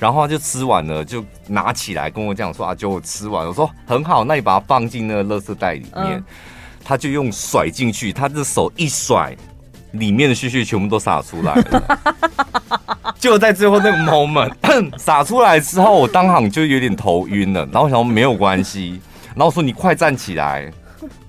[0.00, 6.16] 然后他就吃完了，就拿起来跟我讲说：“啊，九我吃完。”我说：“很好，那你把它放进那个垃圾袋里面。
[6.16, 6.24] 嗯”
[6.82, 9.36] 他就用甩进去，他的手一甩，
[9.92, 12.00] 里面的屑屑全部都洒出来了。
[13.20, 14.50] 就在最后那个 moment
[14.98, 17.60] 洒出来之后，我当场就有点头晕了。
[17.66, 18.98] 然后我想说没有关系，
[19.34, 20.72] 然后我说：“你快站起来，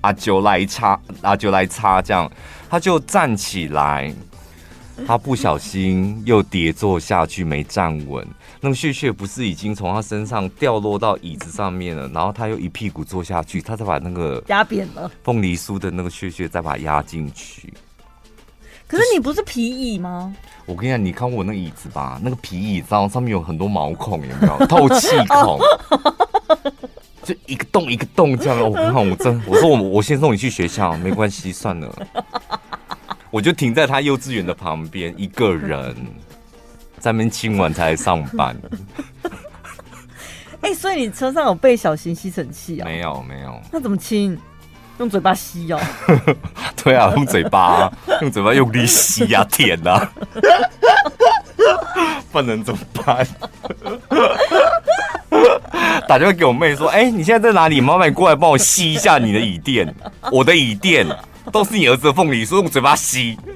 [0.00, 2.28] 阿九来擦，阿九来擦。”这样
[2.70, 4.12] 他就站起来，
[5.06, 8.26] 他不小心又跌坐下去，没站稳。
[8.60, 17.72] 那个血血不是已经从他身上掉落到椅子上面了，然后他又一屁股坐下去，他再把那个压扁了凤梨酥的那个血血再把它压进去。
[18.86, 20.34] 可是你不是皮椅吗？
[20.66, 22.20] 我跟你讲，你看过我那个椅子吧？
[22.22, 25.58] 那个皮椅上上面有很多毛孔，有没有 透气孔？
[27.24, 28.60] 就一个洞一个洞这样。
[28.60, 31.90] 我看我真，我说我我先送你去学校，没关系，算了。
[33.32, 35.96] 我就停在他幼稚园的旁边，一个人。
[37.00, 38.54] 在那边亲完才上班。
[40.60, 42.84] 哎、欸，所以你车上有备小型吸尘器啊？
[42.84, 43.60] 没有，没有。
[43.72, 44.38] 那怎么亲？
[44.98, 45.80] 用嘴巴吸哦。
[46.84, 47.90] 对啊，用嘴巴，
[48.20, 50.12] 用嘴巴用力吸呀、啊，舔呐、啊。
[52.30, 53.26] 不能怎么办？
[56.06, 57.80] 打电话给我妹说：“哎、欸，你现在在哪里？
[57.80, 59.92] 麻烦你过来帮我吸一下你的椅垫。
[60.30, 61.04] 我的椅垫
[61.50, 63.36] 都是你儿子的凤梨酥，用嘴巴吸。”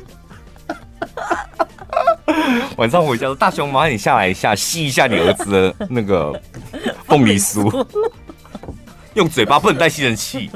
[2.77, 6.39] 晚上回家说：“大雄，麻烦你下来一下，吸一下你儿子的那个
[7.07, 7.87] 凤梨酥，
[9.15, 10.51] 用嘴巴不能带吸尘器。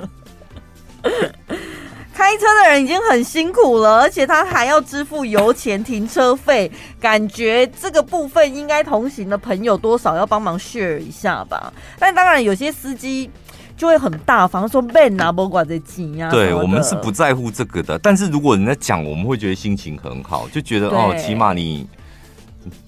[2.12, 11.72] 开车的人已经很辛苦了，而且他还要支付油钱、停车费，感觉这个部分应该同行的朋友多少要帮忙 share 一下吧。
[11.98, 13.30] 但当然，有些司机。”
[13.80, 16.28] 就会很大方说 Ben 啊，不管这钱呀。
[16.30, 21.88] 对，我们是不在乎这个的，但是如果人家讲，我们会觉得心情很好，就觉得哦，起码你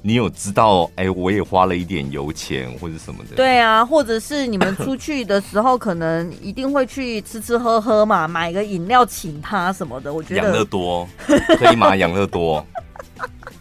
[0.03, 3.35] 你有知道，哎，我也花了一点油钱或者什么的。
[3.37, 10.13] 对啊，或者是你们出去的时候，可能一定会去吃吃喝喝嘛，买个饮料请他什么的。
[10.13, 11.09] 我觉得养乐多
[11.59, 11.97] 可以吗？
[11.97, 12.63] 养乐多，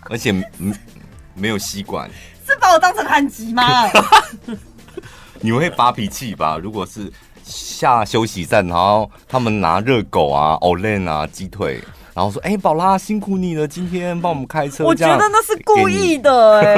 [0.09, 0.33] 而且
[1.33, 2.09] 没有吸管，
[2.45, 3.63] 是把我当成韩吉吗？
[5.41, 6.57] 你会发脾气吧？
[6.61, 7.11] 如果是
[7.43, 11.81] 下休息站，然后他们拿热狗啊、Olen 啊、鸡腿，
[12.13, 16.73] 然后说：“哎、欸，宝拉辛苦你了，今天帮我们开车。”我觉得那是故意的哎、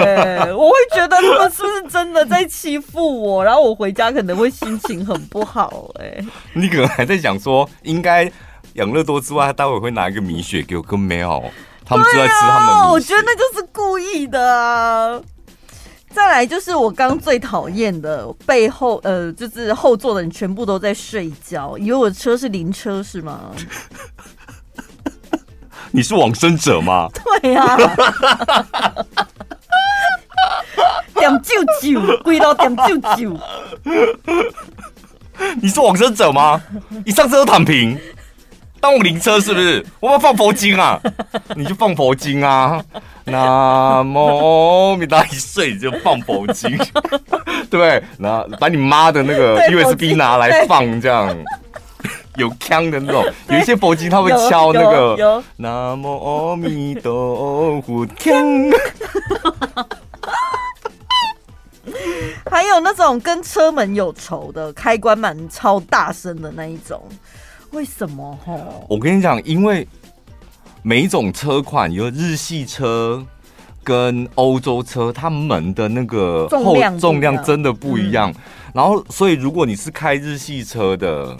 [0.46, 3.44] 欸，我会觉得他们是不是真的在欺负我？
[3.44, 6.26] 然后我回家可能会心情很不好哎、欸。
[6.54, 8.32] 你可能还在想说，应该
[8.74, 11.44] 养乐多之外，他待会会拿一个米雪给我，跟没有，
[11.86, 12.94] 他们就在吃他们的米雪。
[12.94, 15.20] 我觉得那就是故意的啊。
[16.14, 23.52] 再来就是我刚最讨厌的背后，呃，就是后座的人全部都在睡觉，以为我的车是灵车是吗？
[25.92, 27.08] 你是往生者吗？
[27.42, 27.78] 对呀、啊，
[31.16, 33.38] 点舅舅，跪到点舅舅。
[35.62, 36.62] 你是往生者吗？
[37.06, 37.98] 一上车都躺平，
[38.84, 39.86] 当我灵车是不是？
[40.02, 41.00] 我要放佛经啊，
[41.56, 42.84] 你就放佛经啊。
[43.24, 46.78] 那么你大一睡就放佛经，
[47.72, 51.34] 对，然后把你妈的那个 USB 拿来放，这样
[52.36, 55.42] 有腔的那种，有一些佛经他会敲那个。
[55.56, 58.70] 南无阿弥陀佛，锵。
[62.52, 67.02] 还有那种跟车门有仇的，开关门超大声的那一种，
[67.74, 68.40] 为什么？
[68.46, 69.86] 吼，我跟你讲，因为。
[70.86, 73.26] 每一种车款，有日系车
[73.86, 78.34] 跟欧洲车，它门的那个重量重量真的不一样。
[78.74, 81.38] 然后，所以如果你是开日系车的，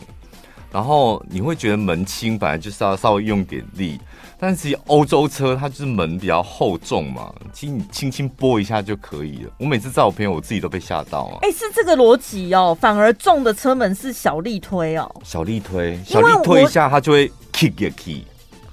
[0.72, 4.00] 然后你会觉得门轻，本来就是要稍微用点力。
[4.46, 9.50] 但是欧洲车它就是门比较厚重嘛，其实你轻轻拨一下就可以了。
[9.58, 11.40] 我每次载我朋友，我自己都被吓到啊！
[11.44, 18.24] 哎，是这个逻辑哦，反而重的车门是小力推哦，小力推，小力推一下它就会 kick 一 kick。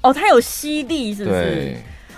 [0.03, 1.77] 哦，它有吸力是不是？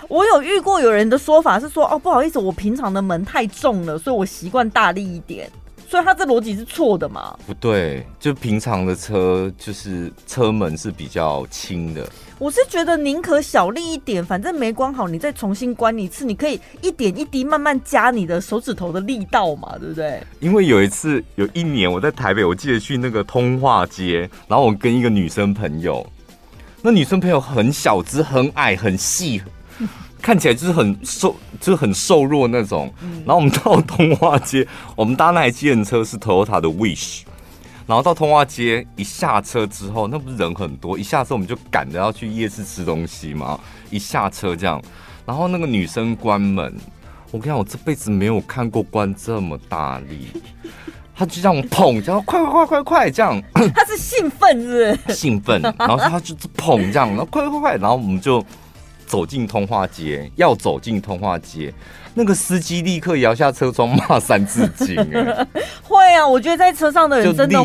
[0.09, 5.47] 我有遇过有人的说法是说，哦，不好意思，我平常的门太重了，所以我习惯大力一点。
[5.87, 7.37] 所以他这逻辑是错的嘛？
[7.45, 12.03] 不对，就平常的车就是车门是比较轻的。
[12.43, 20.21] 我是觉得宁可小力一点，反正没关好，你再重新关一次，你可以一点一滴慢慢加你的手指头的力道嘛，对不对？
[20.41, 26.05] 因为有一次有一年我在台北，我记得去那个通化街，然后我跟一个女生朋友。
[26.81, 29.41] 那女生朋友很小只、很矮、很细，
[30.21, 32.93] 看起来就是很瘦，就是很瘦弱那种。
[33.25, 37.21] 然后我们到通化街，我们搭那台计程车是 Toyota 的 Wish，
[37.85, 43.59] 然后到通化街一下车之后，那不是人很多，一下车我们就赶着要去夜市吃东西嘛。
[43.89, 44.81] 一下车这样，
[45.25, 46.73] 然后那个女生关门，
[47.31, 50.27] 我跟你讲，我这辈子没有看过关这么大力。
[51.15, 53.39] 他就这样捧，然后快快快快快这样。
[53.53, 54.97] 他是兴奋是？
[55.13, 58.43] 兴奋，然后他就是砰这样，然后快快快，然后我们就
[59.05, 61.71] 走进通化街，要走进通化街，
[62.13, 64.95] 那个司机立刻摇下车窗骂三字经。
[65.13, 65.47] 哎，
[65.83, 67.59] 会啊，我觉得在车上的人真的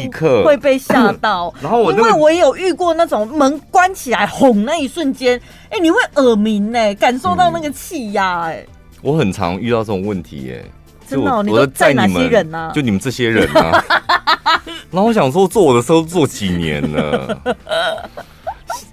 [0.45, 1.53] 会被吓到。
[1.61, 8.65] 然后我、那个、因为我也有遇过那种门关起来哄那一瞬间，哎，你会耳鸣哎，感受到那个气压哎。
[9.03, 10.65] 我很常遇到这种问题哎。
[11.09, 12.73] 真的、哦，你都载哪些人呢、啊？
[12.75, 13.85] 就你们这些人啊。
[14.91, 17.41] 然后我想说，坐我的车坐几年了。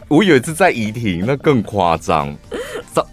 [0.08, 2.34] 我有一次在宜庭，那更夸张。
[2.94, 3.06] 上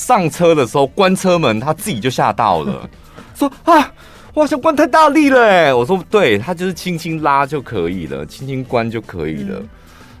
[0.00, 2.88] 上车的时候关车门，他自己就吓到了，
[3.36, 3.92] 说啊，
[4.32, 5.74] 我好像关太大力了哎。
[5.74, 9.58] 我说对，他就是轻轻拉就可以了，轻轻关就可以了。
[9.58, 9.68] 嗯、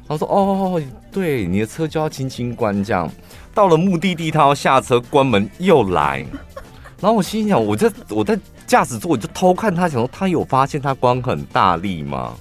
[0.06, 3.10] 然后说哦，对，你的车就要轻轻关这样。
[3.54, 6.24] 到了目的地，他要下车关门又来。
[7.00, 12.34] 然后我心想，我在我在驾驶座，我就偷看他，想说他有发现他关很大力吗？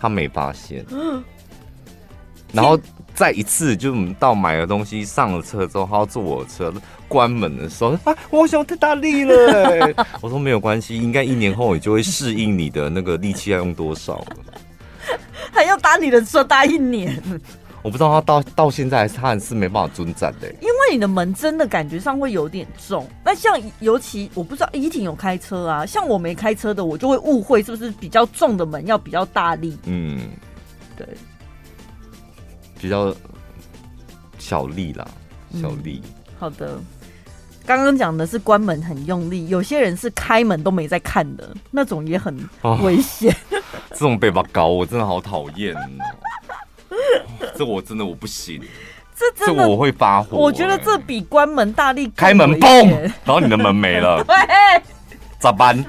[0.00, 0.84] 他没发现。
[2.50, 2.80] 然后
[3.18, 6.72] 再一次，就我们到买了东西，上了车之后，他要坐我的车，
[7.08, 9.92] 关门的时候，啊，我想太大力了。
[10.22, 14.36] 我说没有关系，应该一年后你就会适应你的那个力气要用多少了。
[15.52, 17.20] 还要搭你的车搭一年。
[17.82, 23.04] 我不知道他到到现在还是他还是没办法尊站的，因为你的门真的感觉上会有点重。
[23.24, 29.78] 那像尤其我不知道怡婷有开车啊，像我没开车的，我就会误会是不是比较重的门要比较大力？
[29.86, 30.18] 嗯，
[30.96, 31.06] 对，
[32.80, 33.14] 比较
[34.38, 35.06] 小力啦，
[35.60, 36.02] 小力。
[36.04, 36.78] 嗯、好的，
[37.66, 42.36] 刚刚讲的是关门很用力，有些人是开门都没在看的那种，也很
[42.82, 43.34] 危险。
[43.50, 43.58] 哦、
[43.90, 45.74] 这种背包高，我真的好讨厌。
[47.56, 48.60] 这我真的我不行，
[49.14, 50.36] 这真的我会发火。
[50.38, 52.88] 我觉得这比关门大力开门嘣，
[53.24, 54.34] 然后你的门没了， 对，
[55.40, 55.84] 咋办？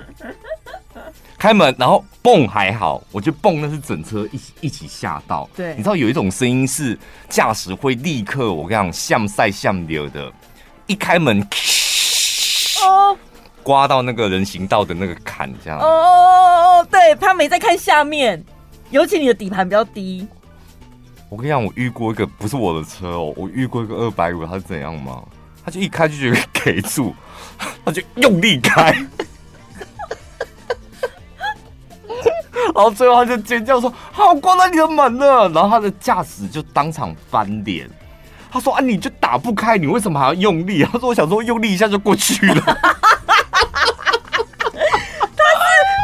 [1.39, 5.49] 开门然后蹦还好，我觉得嘣那是整车一起一起吓到。
[5.55, 10.29] 对，你知道有一种声音是驾驶会立刻我跟你讲向塞向流的，
[10.85, 11.41] 一开门，
[12.83, 13.17] 哦，
[13.63, 15.79] 刮到那个人行道的那个坎这样。
[15.79, 18.43] 哦哦哦哦，对他没在看下面，
[18.89, 20.27] 尤其你的底盘比较低。
[21.29, 25.23] 我跟你讲，我遇过一个不是我的车哦，我遇过一个二百五，他是怎样吗？
[25.63, 27.15] 他就一开就觉得给住，
[27.85, 28.93] 他就用力开，
[32.75, 37.89] 然后最后他就尖叫说：“好，关了你的门了。”然后他的驾驶就当场翻脸，
[38.51, 42.55] 他说：“啊，你就打不开，你为什么还要用力？”他说：“我想说用力一下就过去了。”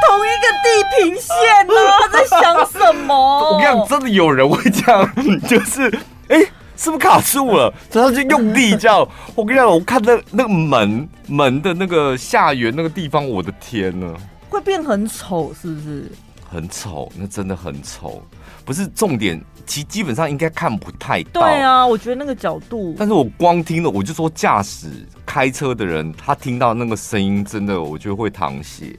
[0.08, 1.74] 同一个地平线呢？
[2.02, 3.52] 他在想什么？
[3.52, 5.10] 我跟你讲，真的有人会这样，
[5.48, 5.88] 就是
[6.30, 7.74] 哎、欸，是不是卡住了？
[7.92, 9.06] 所以他就用力这样。
[9.34, 14.14] 我跟你讲，我看那那个门门的那个下缘那个地方，我的天呐，
[14.50, 16.12] 会变很丑，是不是？
[16.56, 18.24] 很丑，那真的很丑。
[18.64, 21.42] 不是重点，其基本上应该看不太到。
[21.42, 22.96] 对啊，我觉得那个角度。
[22.98, 28.96] 但是我光听了，我就说驾驶开车的人，他听到那个声音，真的我觉得会淌血。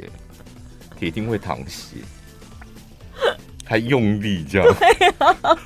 [0.98, 1.96] 铁定会淌血，
[3.66, 4.66] 还用力这样。
[4.78, 5.58] 对啊，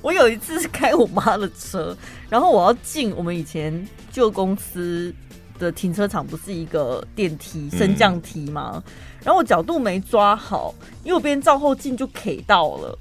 [0.00, 1.94] 我有一次是开我妈的车，
[2.30, 5.14] 然后我要进我们以前旧公司
[5.58, 8.82] 的停车场，不是一个电梯升降梯吗？
[8.86, 8.92] 嗯、
[9.24, 12.98] 然后我角度没抓好，右边照后镜就 K 到了，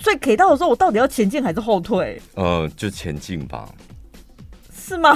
[0.00, 2.20] 所以 K 到的时候，我到底要前进还是后退？
[2.34, 3.68] 呃，就前进吧。
[4.72, 5.10] 是吗？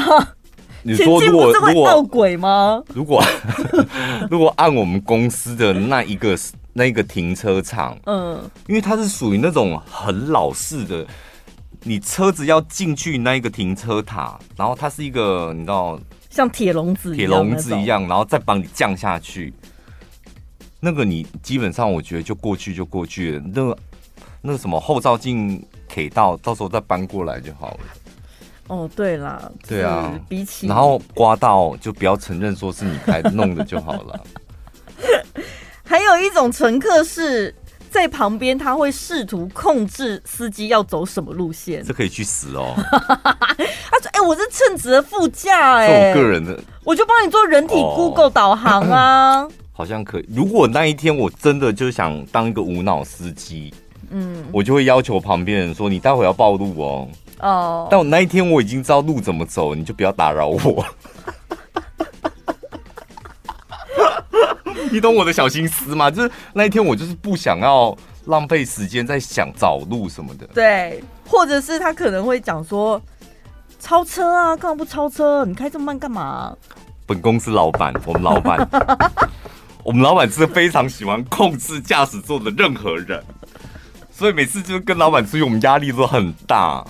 [0.83, 2.83] 你说如果如果闹鬼吗？
[2.95, 3.23] 如果
[4.31, 6.37] 如果按我们公司的那一个
[6.73, 11.07] 那一个停车场，嗯，因为它是属于那种很老式的，
[11.83, 16.01] 你车子要进去那一个停车塔，然后它是一个你知道
[16.31, 19.53] 像铁笼子铁笼子一样，然后再帮你降下去，
[20.81, 23.79] 那个你基本上我觉得就过去就过去了，那个
[24.41, 27.81] 那个什么后照镜给到，到时候再搬过来就好了。
[28.69, 34.21] 哦，对啦，对啊，比起然后刮到就不要承认说是你开弄的就好了。
[35.85, 37.53] 还有一种乘客是
[37.91, 42.75] 在旁边，他会试图控制司机要走什么路线，这可以去死哦。
[42.93, 49.41] 他说：“哎、欸，我是称职的副驾，哎，我个人的，我就帮你做人体 Google 导航啊。
[49.41, 50.27] 哦 ”好像可以。
[50.29, 53.73] 如果那一天我真的就想当一个无脑司机，
[54.11, 57.09] 嗯，我就会要求旁边人说：“你待会要暴露哦。”
[57.41, 60.61] 哦，但我那一天我已经知道路怎么走，你就不要打扰我。
[64.93, 66.11] 你懂我的小心思吗？
[66.11, 70.47] 就是那一天我就是不想要浪费时间在想找路什么的。
[70.49, 73.01] 对，或者是他可能会讲说
[73.79, 75.43] 超车啊，干嘛不超车？
[75.47, 76.55] 你开这么慢干嘛？
[77.07, 78.69] 本公司老板，我们老板，
[79.83, 83.23] 我们老板是非常喜欢控制驾驶座的任何人，
[84.13, 86.85] 所以每次就是跟老板出去，我们压力都很大。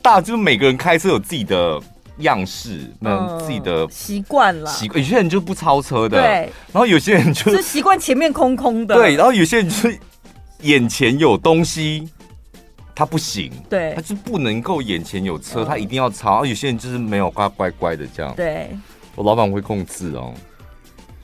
[0.00, 1.80] 大就是每个人开车有自己的
[2.18, 4.70] 样式，那自己的习惯了。
[4.70, 6.52] 习惯有些人就不超车的，对。
[6.72, 9.14] 然后有些人就是习惯前面空空的，对。
[9.14, 9.98] 然后有些人就是
[10.62, 12.08] 眼前有东西，
[12.94, 16.30] 他不行，对，他就不能够眼前有车，他一定要超。
[16.30, 18.34] 然后有些人就是没有，乖乖乖的这样。
[18.36, 18.70] 对，
[19.14, 20.34] 我老板会控制哦。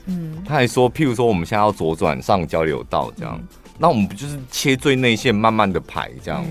[0.09, 3.41] 嗯，他还说，譬如说我们现在要左转上交流道这样，
[3.79, 6.43] 那我们不就是切最内线，慢慢的排这样。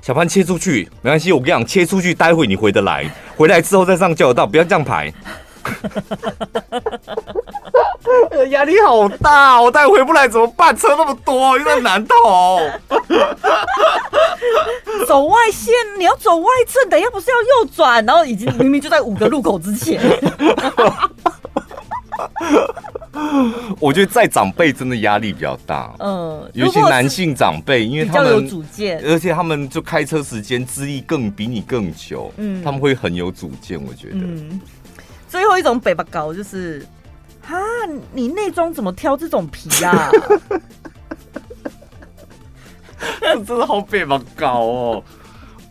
[0.00, 5.12] 小潘切出去没关系，我跟你讲，切出去，待会你回得来， 回来之后再上交流道，不要这样排。
[8.50, 10.76] 压力好大，我待会回不来怎么办？
[10.76, 12.60] 车那么多，又在难逃。
[15.08, 20.00] 走外线，你要走外侧，等一下不是要右转，然后已经明明就在五个路口之前。
[23.80, 33.82] 我觉得在长辈真的压力比较大，嗯，尤其男性长辈，因为他们有主见，而且他们就开车时间资历更比你更久，嗯，他们会很有主见。
[33.82, 34.60] 我觉得，嗯，
[35.28, 36.86] 最后一种北巴高就是，
[37.42, 37.56] 哈，
[38.12, 40.10] 你内装怎么挑这种皮啊？
[43.46, 45.04] 真的好北巴高哦，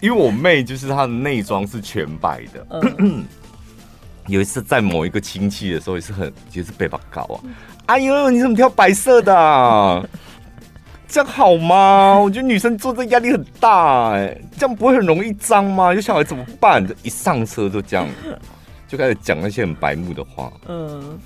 [0.02, 2.66] 因为我妹就是她的内装是全白的，
[3.00, 3.24] 嗯。
[4.28, 7.36] 有一次在某一个亲戚的时候，也是很也是被他搞啊！
[7.86, 10.04] 哎呦，你怎么挑白色的啊？
[11.08, 12.18] 这样好吗？
[12.20, 15.94] 我觉得女生坐这压力很大哎，这样不会很容易脏吗？
[15.94, 16.86] 有小孩怎么办？
[17.04, 18.08] 一上车就这样，
[18.88, 20.52] 就开始讲那些很白目的话。
[20.68, 21.20] 嗯，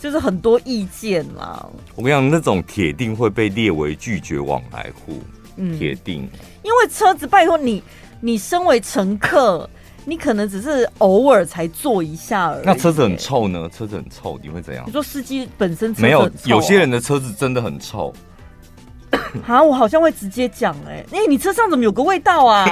[0.00, 1.68] 就是很多意见啦。
[1.94, 5.22] 我跟你讲，那种铁定会被列为拒绝往来户。
[5.56, 6.28] 嗯，铁定，
[6.62, 7.82] 因为车子，拜托你，
[8.20, 9.68] 你身为乘客。
[10.08, 12.62] 你可能只是偶尔才坐一下而已。
[12.64, 13.68] 那车子很臭呢？
[13.68, 14.82] 车子很臭，你会怎样？
[14.86, 18.10] 你说司机本身没有，有些人的车子真的很臭。
[19.46, 22.66] 啊，我好像会直接讲哎，哎，你车上怎么有个味道啊？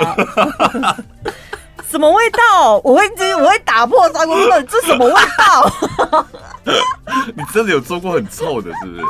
[1.90, 2.80] 什么味道？
[2.82, 6.26] 我会直接我会打破砂锅问，这什么味道？
[7.36, 9.04] 你真的有做过很臭的，是不是？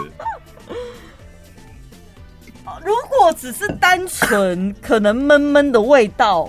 [2.85, 6.49] 如果只是单纯可能闷闷的味道，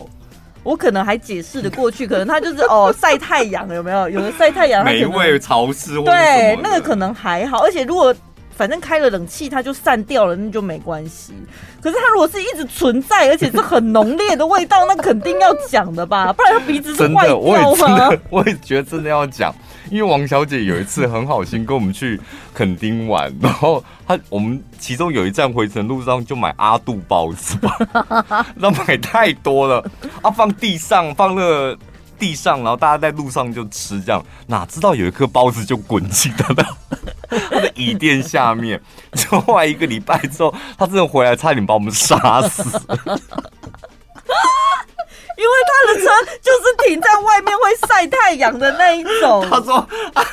[0.67, 2.05] 我可能还解释的过去。
[2.05, 4.09] 可能他就是哦晒太阳有没有？
[4.09, 7.63] 有的晒太阳，霉味潮湿，对，那个可能还好。
[7.63, 8.13] 而且如果
[8.53, 11.31] 反正开了冷气，它就散掉了，那就没关系。
[11.79, 16.33] 可是它如果是一直存在，而且是很浓烈的味道，那肯定要讲的吧？
[16.33, 17.39] 不然它鼻子是坏掉
[17.75, 18.09] 吗？
[18.29, 19.55] 我我也觉得真的要讲。
[19.89, 22.19] 因为王小姐有一次很好心跟我们去
[22.53, 29.83] 垦丁玩，然后她我们其中有一站回程路上就买阿杜包子吧， 那买太多了，
[30.21, 31.77] 啊放地上放那个
[32.19, 36.65] 地上，然后大家在路上就吃这样，哪知道有一颗包子就滚进他的
[37.29, 38.81] 他的椅垫下面，
[39.13, 42.63] 就后来一个礼拜之后，他真的回来差点把我们杀死。
[45.37, 46.07] 因为他的车
[46.41, 49.47] 就是停在外面会晒太阳的那一种。
[49.49, 50.25] 他说他，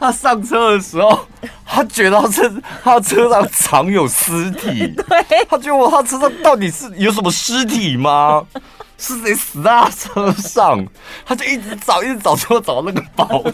[0.00, 1.26] 他上车的时候，
[1.66, 4.88] 他觉得他车他车上藏有尸体。
[5.08, 8.42] 对，他觉得他车上到底是有什么尸体吗？
[8.96, 10.84] 是谁死在他车上？
[11.24, 13.44] 他就一直找，一直找，最后找那个包。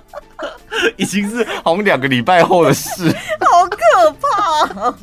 [0.96, 4.94] 已经是好像两个礼拜后的事，好可怕。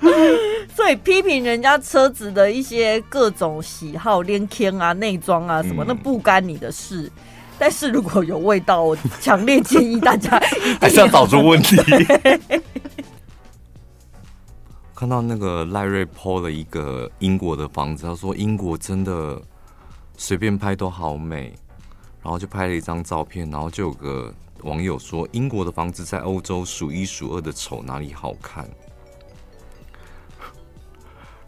[0.74, 7.10] 所以批评人家车子的一些各种喜好、连天啊、内装啊什么，那不干你的事。
[7.58, 10.40] 但是如果有味道，我强烈建议大家
[10.80, 11.76] 还是要找出问题。
[14.94, 19.40] 看到那个赖瑞 po 了一个英国的房子，他说英国真的
[20.16, 21.52] 随便拍都好美，
[22.22, 24.32] 然后就拍了一张照片，然后就有个
[24.62, 28.68] 网友说英国的房子在欧洲数一数二的丑，哪里好看？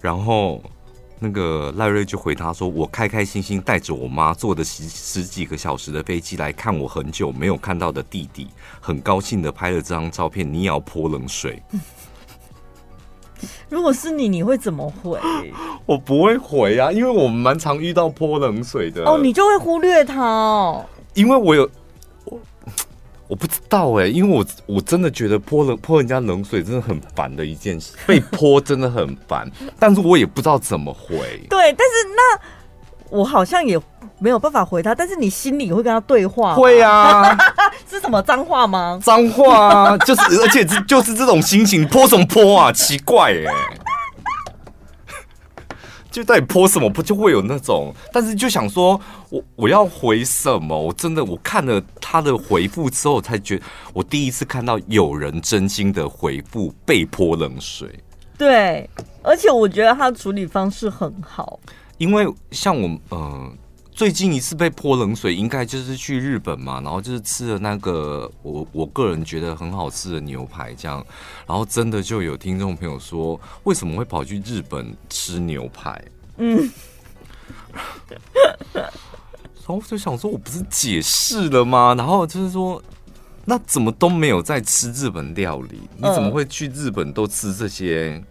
[0.00, 0.62] 然后，
[1.18, 8.48] 那个赖瑞就回他说：“我开开心心带着我妈坐的十十几个小时的飞机来看我很久没有看到的弟弟，
[8.80, 10.50] 很高兴的拍了这张照片。
[10.50, 11.62] 你也要泼冷水？
[13.68, 15.18] 如果是你，你会怎么回？
[15.84, 19.04] 我不会回啊，因为我们蛮常遇到泼冷水的。
[19.04, 21.68] 哦，你就会忽略他哦，因为我有。”
[23.30, 31.16] 我不知道哎、欸，因为我我真的觉得泼冷泼人家冷水真的很烦的一件事， 被泼真的很烦，但是我也不知道怎么回。
[31.48, 32.40] 对，但是那
[33.08, 33.80] 我好像也
[34.18, 36.54] 没有办法回他，但是你心里会跟他对话？
[36.54, 37.38] 会啊，
[37.88, 38.98] 是什么脏话吗？
[39.00, 42.72] 脏话啊，就是而且就是这种心情，泼什么泼啊？
[42.72, 43.79] 奇怪哎、欸。
[46.10, 50.76] 就到底泼什么不就会有那种，但是就想说，我我要回什么？
[50.78, 57.88] 我真的我看了他的回复之后，才觉得我第一次看到有人真心的回复被泼冷水。
[58.36, 58.88] 对，
[59.22, 61.60] 而且我觉得他处理方式很好，
[61.98, 63.00] 因为像我嗯。
[63.10, 63.52] 呃
[63.92, 71.04] 最近一次被泼冷水，应该就是去日本嘛，然后就是吃了那个我我个人觉得很好吃的牛排，这样，
[71.46, 76.02] 然后真的就有听众朋友说，为什么会跑去日本吃牛排？
[76.38, 76.70] 嗯，
[78.72, 81.94] 然后我就想说，我不是解释了吗？
[81.94, 82.82] 然后就是说，
[83.44, 85.78] 那怎么都没有在吃日本料理？
[85.96, 88.24] 你怎么会去日本都吃这些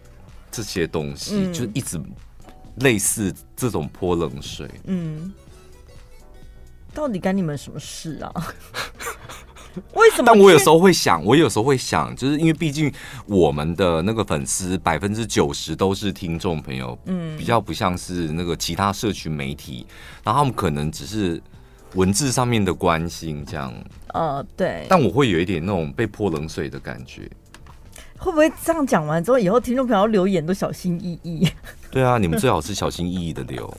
[0.50, 1.36] 这些东西？
[1.36, 2.00] 嗯、就一直
[2.76, 5.32] 类似这种泼冷水，嗯。
[6.94, 8.32] 到底干你们什么事啊？
[9.94, 10.24] 为什么？
[10.26, 12.92] 但我有时候会想，我有时候会想，就是因为毕竟
[13.26, 19.86] 我们的那个粉丝百分之九十都是听众朋友，嗯，比较不像是那个其他社群媒体，
[20.24, 21.40] 然后他们可能只是
[21.94, 23.72] 文字上面的关心这样。
[24.08, 24.86] 呃，对。
[24.88, 27.30] 但我会有一点那种被泼冷水的感觉。
[28.18, 31.48] 会不会这样讲完之后，以后听众朋友留言都小心翼翼？
[31.92, 33.72] 对啊，你们最好是小心翼翼的留。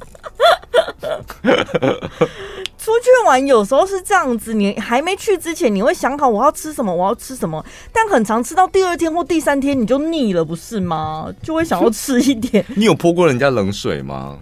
[2.84, 7.64] 出去玩有时候是这样子，你还没去之前，你会想好我要吃什么，我要吃什么，
[7.94, 11.32] 但很常吃到第二天或第三天你就腻了，不是吗？
[11.44, 12.66] 就会想要吃一点。
[12.76, 14.40] 你有泼过人家冷水吗？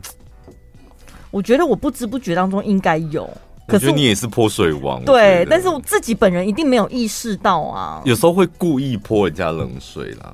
[1.32, 3.30] 我觉得我不知不觉当中应该有，
[3.68, 5.04] 可是你也是泼水王。
[5.04, 8.02] 对，但是我自己本人一定没有意识到啊。
[8.06, 10.34] 有时候会故意泼人家冷水啦，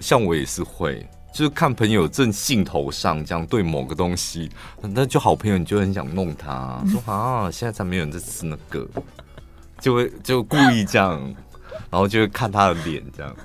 [0.00, 1.06] 像我也是会。
[1.34, 4.48] 就是看朋友正兴头上，这样对某个东西，
[4.80, 8.86] 那就好朋友你就很想弄他，说啊，现在才没有人在吃那个，
[9.80, 11.20] 就会就故意这样，
[11.90, 13.36] 然后就会看他的脸这样。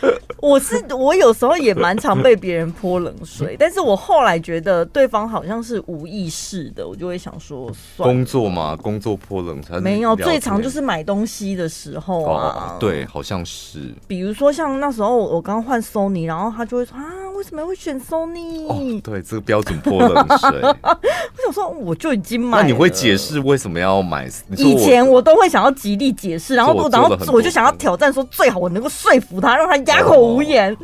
[0.40, 17.02] 我是我有时候也蛮常被别人泼冷水，但是我后来觉得对方好像是无意识的，我就会想说，算工作嘛，工作泼冷水没有，最常就是买东西的时候啊，哦，对，好像是，比如说像那时候我刚换 Sony，然后他就会说啊，
[17.36, 18.66] 为什么会选 Sony？
[18.68, 20.60] 哦，对，这个标准泼冷水。
[20.62, 22.62] 我想说，我就已经买了。
[22.62, 24.28] 那你会解释为什么要买？
[24.56, 30.72] 以前我都会想要极力解释，然后我然后我就想要挑战，说最好我能够说服他，让他哑口无言。
[30.72, 30.78] 哦、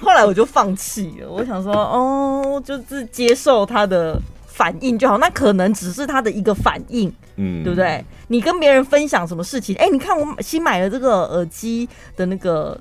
[0.00, 5.18] 后来我就放弃了，我想说，哦，就是接受他的反应就好。
[5.18, 8.04] 那可能只是他的一个反应，嗯，对不对？
[8.28, 9.74] 你跟别人分享什么事情？
[9.76, 12.78] 哎，你看我新买了这个耳机的那个。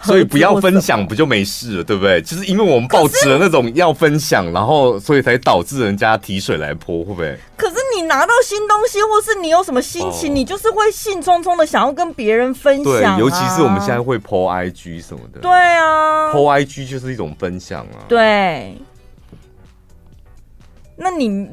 [0.00, 2.22] 所以不要分享，不就没事了，对不对？
[2.22, 7.36] 就是因为我们抱持了那种要分享，然后所以才导致人家提水来泼，会不会？
[7.56, 7.77] 可是你
[8.08, 12.84] 拿到新东西，或是你有什么心情，你就是会兴冲冲的想要跟别人分享。
[12.84, 15.38] 对，尤其是我们现在会 po IG 什么的。
[15.40, 18.02] 对啊，po IG 就是一种分享啊。
[18.08, 18.76] 对。
[20.96, 21.48] 那你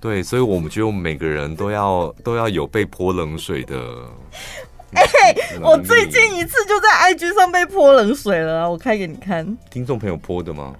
[0.00, 3.76] 对，所以我们觉得我们每个人都要都要有被泼冷水的。
[4.94, 9.44] 哎、欸，我最近一次就在 IG 上被泼冷水了，啊，我开给你看。
[9.70, 10.74] 听众朋友泼的吗？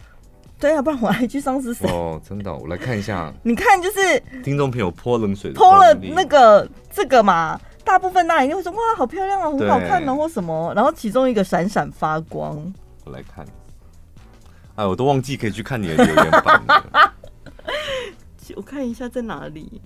[0.58, 1.88] 对啊，不然我 IG 上是谁？
[1.88, 3.32] 哦，真的，我来看一下。
[3.44, 10.72] 你看，就是听众朋友泼冷水，泼了那个这个嘛，大部分大人就会说哇，好漂亮啊，很好看啊，或什么。
[10.74, 12.56] 然后其中一个闪闪发光。
[13.04, 13.46] 我来看，
[14.74, 17.14] 哎，我都忘记可以去看你的留言板了。
[18.56, 19.80] 我看一下在哪里。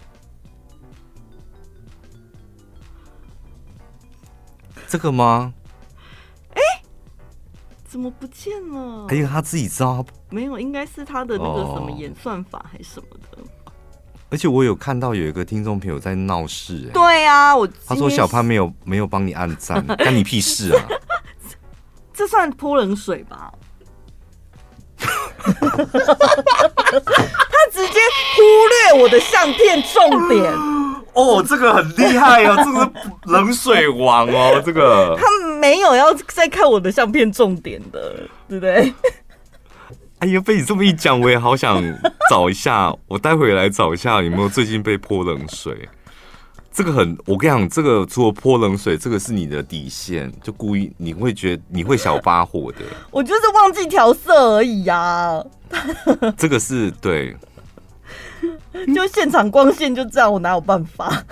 [4.86, 5.52] 这个吗？
[6.54, 6.60] 哎，
[7.92, 9.04] 怎么不见了？
[9.10, 13.36] 哎呀，他自己知道，没有，应该是他的那个什么演算法还是什么的。
[14.30, 20.80] 而且我有看到有一个听众朋友在闹事，哎，对啊，我他说小潘没有没有帮你按赞， 关你屁事啊！
[22.14, 23.52] 这算泼冷水吧？
[24.96, 25.60] 他
[27.70, 28.00] 直接
[28.34, 28.40] 忽
[28.94, 30.81] 略我的相片重点。
[31.14, 35.24] 哦，这个很厉害哦， 这个是冷水王哦，这个他
[35.58, 38.14] 没有要再看我的相片重点的，
[38.48, 38.92] 对不对？
[40.20, 41.82] 哎呀，被你这么一讲，我也好想
[42.30, 45.88] 找一下，我待会来找一下有没有最近被泼冷水。
[46.74, 52.78] 这个很，我跟你讲，这个除了泼冷水，这个是你的底线，就故意你会觉得你会小发火的。
[53.10, 55.44] 我就是忘记调色而已呀、啊。
[56.38, 57.36] 这个是对。
[58.94, 61.22] 就现场光线就这样，我哪有办法？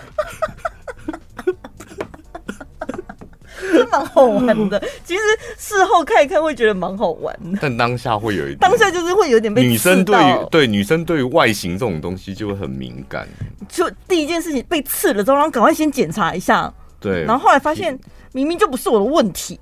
[3.59, 4.83] 是 蛮好玩的。
[5.05, 5.21] 其实
[5.59, 7.59] 事后看一看，会觉得蛮好玩的。
[7.61, 13.29] 但当下会有一点，当下就是会有点被女生对于对女生对于外形这种东西就会很敏感。
[13.69, 16.73] 就第一件事情被刺了之后，然后赶快先检查一下。
[16.99, 17.99] 对，然后后来发现
[18.33, 19.59] 明明就不是我的问题。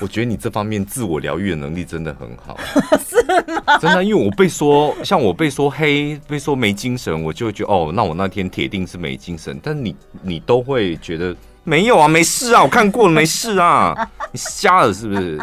[0.00, 2.56] 我觉得你这方面自我疗愈的能力真的很好，
[3.04, 3.16] 是
[3.52, 3.78] 吗？
[3.80, 9.58] 真的，因为我被说，像我被说黑，被说没精神，我就会觉得哦，那我那天铁定是没精神。
[9.62, 11.34] 但你，你都会觉得
[11.64, 13.94] 没有啊，没事啊，我看过了，没事啊，
[14.32, 15.38] 你瞎了是不是？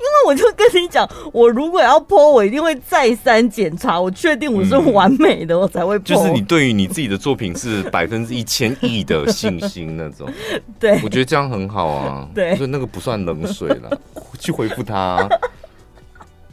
[0.00, 6.02] 因为我就跟你讲，我如果要 po，我一定会再三检查，我确定我是完美的，嗯、我才会 po。
[6.02, 10.26] 就是你对于你自己的作品是百分之一千亿的信心那种。
[10.80, 12.28] 对，我觉得这样很好啊。
[12.34, 14.00] 对，所以那个不算冷水了，
[14.40, 15.28] 去回复他、啊。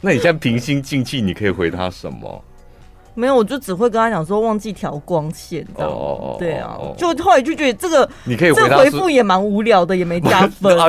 [0.00, 2.44] 那你现在平心静气，你可以回他什么？
[3.18, 5.62] 没有，我就只会跟他讲说忘记调光线。
[5.74, 10.78] 哦哦哦，对啊，就后来就觉得这个你可以回，这回复也蛮无聊的，也没加分。
[10.78, 10.86] 啊、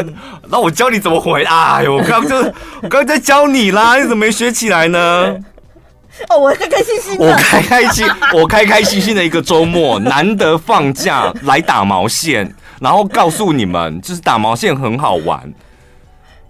[0.50, 1.44] 那我教你怎么回。
[1.44, 2.36] 哎呦，我刚刚就
[2.84, 5.36] 我刚刚在教你啦，你怎么没学起来呢？
[6.30, 15.52] 哦，我开开心心的，我开开心，我开开心心的一个周末，难得放假来打毛线，然后告诉你们，就是打毛线很好玩。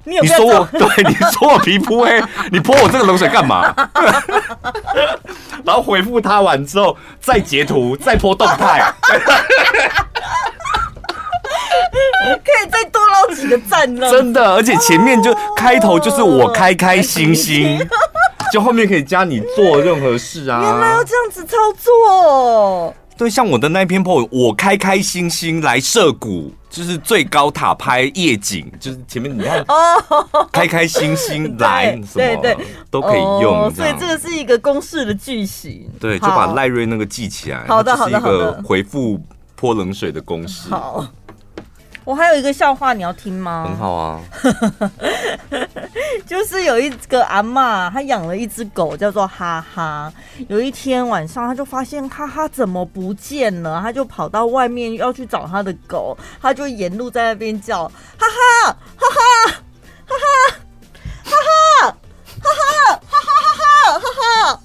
[0.09, 3.73] 你，有你说我 对，你说我皮肤黑， 你泼我这个冷水干嘛？
[5.63, 8.91] 然后回复他完之后，再截图，再泼动态，
[12.21, 14.09] 可以再多捞几个赞呢。
[14.09, 17.79] 真的，而且前面就开头就是我开开心心，
[18.51, 20.59] 就后面可以加你做任何事啊。
[20.61, 22.93] 原来要这样子操作。
[23.19, 32.57] 对，像我的那篇 po，我开开心心来涉谷，就是最高塔拍夜景，就是前面你看， 哦开开心心来对对，
[32.89, 33.69] 都可以用。
[33.75, 35.85] 所以这个是一个公式的句型。
[35.99, 37.65] 对，就把赖瑞那个记起来。
[37.67, 38.37] 好的，好的，好的。
[38.37, 39.21] 是一个回复
[39.53, 40.69] 泼冷水的公式。
[40.69, 41.05] 好。
[42.09, 43.65] 我还有一个笑话，你要听吗？
[43.67, 44.19] 很好啊，
[46.25, 50.11] 就是有一个阿妈，她养了一只狗，叫做哈哈。
[50.47, 58.25] 有一天晚上，她就发现哈哈怎么不见了，她就跑到外面要去找她的狗，她就沿路在那边叫哈哈
[58.71, 59.13] 哈哈哈
[60.07, 60.17] 哈哈
[61.25, 61.35] 哈
[61.85, 61.93] 哈
[62.41, 62.49] 哈
[63.05, 63.21] 哈哈
[63.85, 64.09] 哈哈
[64.49, 64.59] 哈。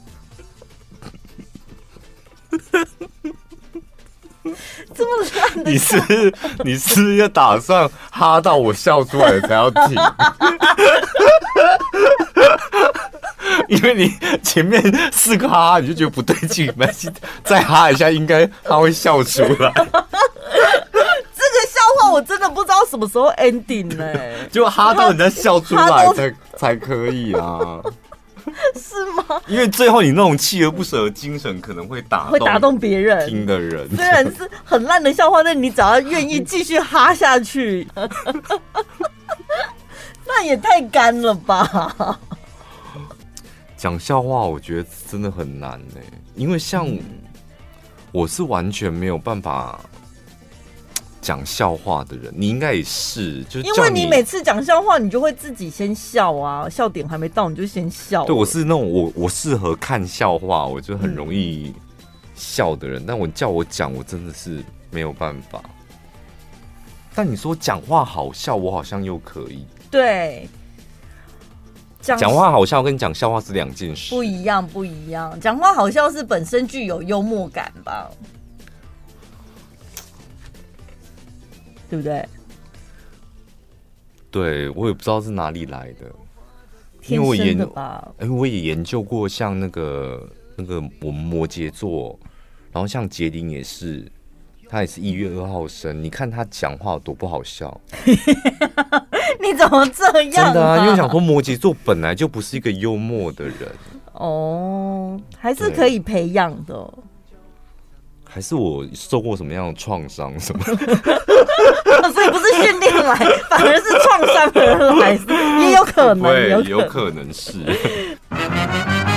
[4.95, 5.64] 这么烂？
[5.64, 6.32] 你是
[6.64, 9.95] 你是要打算哈到我笑出来才要停？
[13.68, 14.82] 因为你前面
[15.12, 17.11] 四个哈哈，你就觉得不对劲，没关系，
[17.45, 19.72] 再哈一下，应该他会笑出来。
[19.74, 24.07] 这个笑话我真的不知道什么时候 ending 呢？
[24.51, 27.80] 就哈到人家笑出来才才可以啊。
[28.76, 29.40] 是吗？
[29.47, 33.88] 因为最后你那种锲而不舍的精神，可能会打会打动别人听的人。
[33.97, 37.86] 虽然是很烂的笑话，但你只要愿意继续哈下去，
[40.26, 42.18] 那也太干了吧！
[43.76, 46.01] 讲笑话，我觉得真的很难呢，
[46.34, 46.88] 因为像
[48.12, 49.80] 我是完全没有办法。
[51.24, 58.26] 讲笑话的人，你应该也是，就是因为你每次讲笑话，你就会自己先笑啊，笑点还没到你就先笑。
[58.26, 61.72] 对，我是那种我我适合看笑话，我就很容易
[62.34, 63.00] 笑的人。
[63.02, 65.62] 嗯、但我叫我讲，我真的是没有办法。
[67.14, 69.64] 但你说讲话好笑，我好像又可以。
[69.90, 70.46] 对，
[72.02, 75.40] 讲话好笑跟讲笑话是两件事，不一样，不一样。
[75.40, 78.10] 讲话好笑是本身具有幽默感吧。
[81.95, 82.28] 对不对？
[84.30, 86.11] 对，我也不知道是哪里来的？
[87.07, 87.57] 因为我研，
[88.18, 92.18] 哎，我也研究过，像那个那个我们摩羯座，
[92.72, 94.11] 然后像杰林也是，
[94.68, 96.03] 他也是一月二号生。
[96.03, 97.80] 你看他讲话多不好笑，
[99.40, 100.47] 你怎么这样？
[100.47, 103.55] 真的啊，因为想说摩羯座本来就不是一个幽默的人
[104.14, 106.92] 哦，还是可以培养的。
[108.35, 110.64] 还是我受过什么样的创伤什么？
[110.66, 110.76] 所
[112.24, 113.14] 以不是训练来，
[113.49, 115.12] 反而是创伤而来，
[115.64, 117.53] 也有可能，对，有可能是。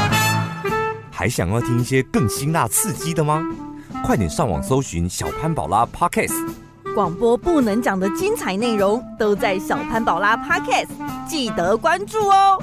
[1.09, 3.41] 还想要听一些更辛辣刺激的吗？
[4.05, 6.36] 快点上网搜寻小潘宝拉 Podcast，
[6.93, 10.89] 广播不能讲的精彩内容都在小潘宝拉 Podcast，
[11.28, 12.61] 记得关注哦。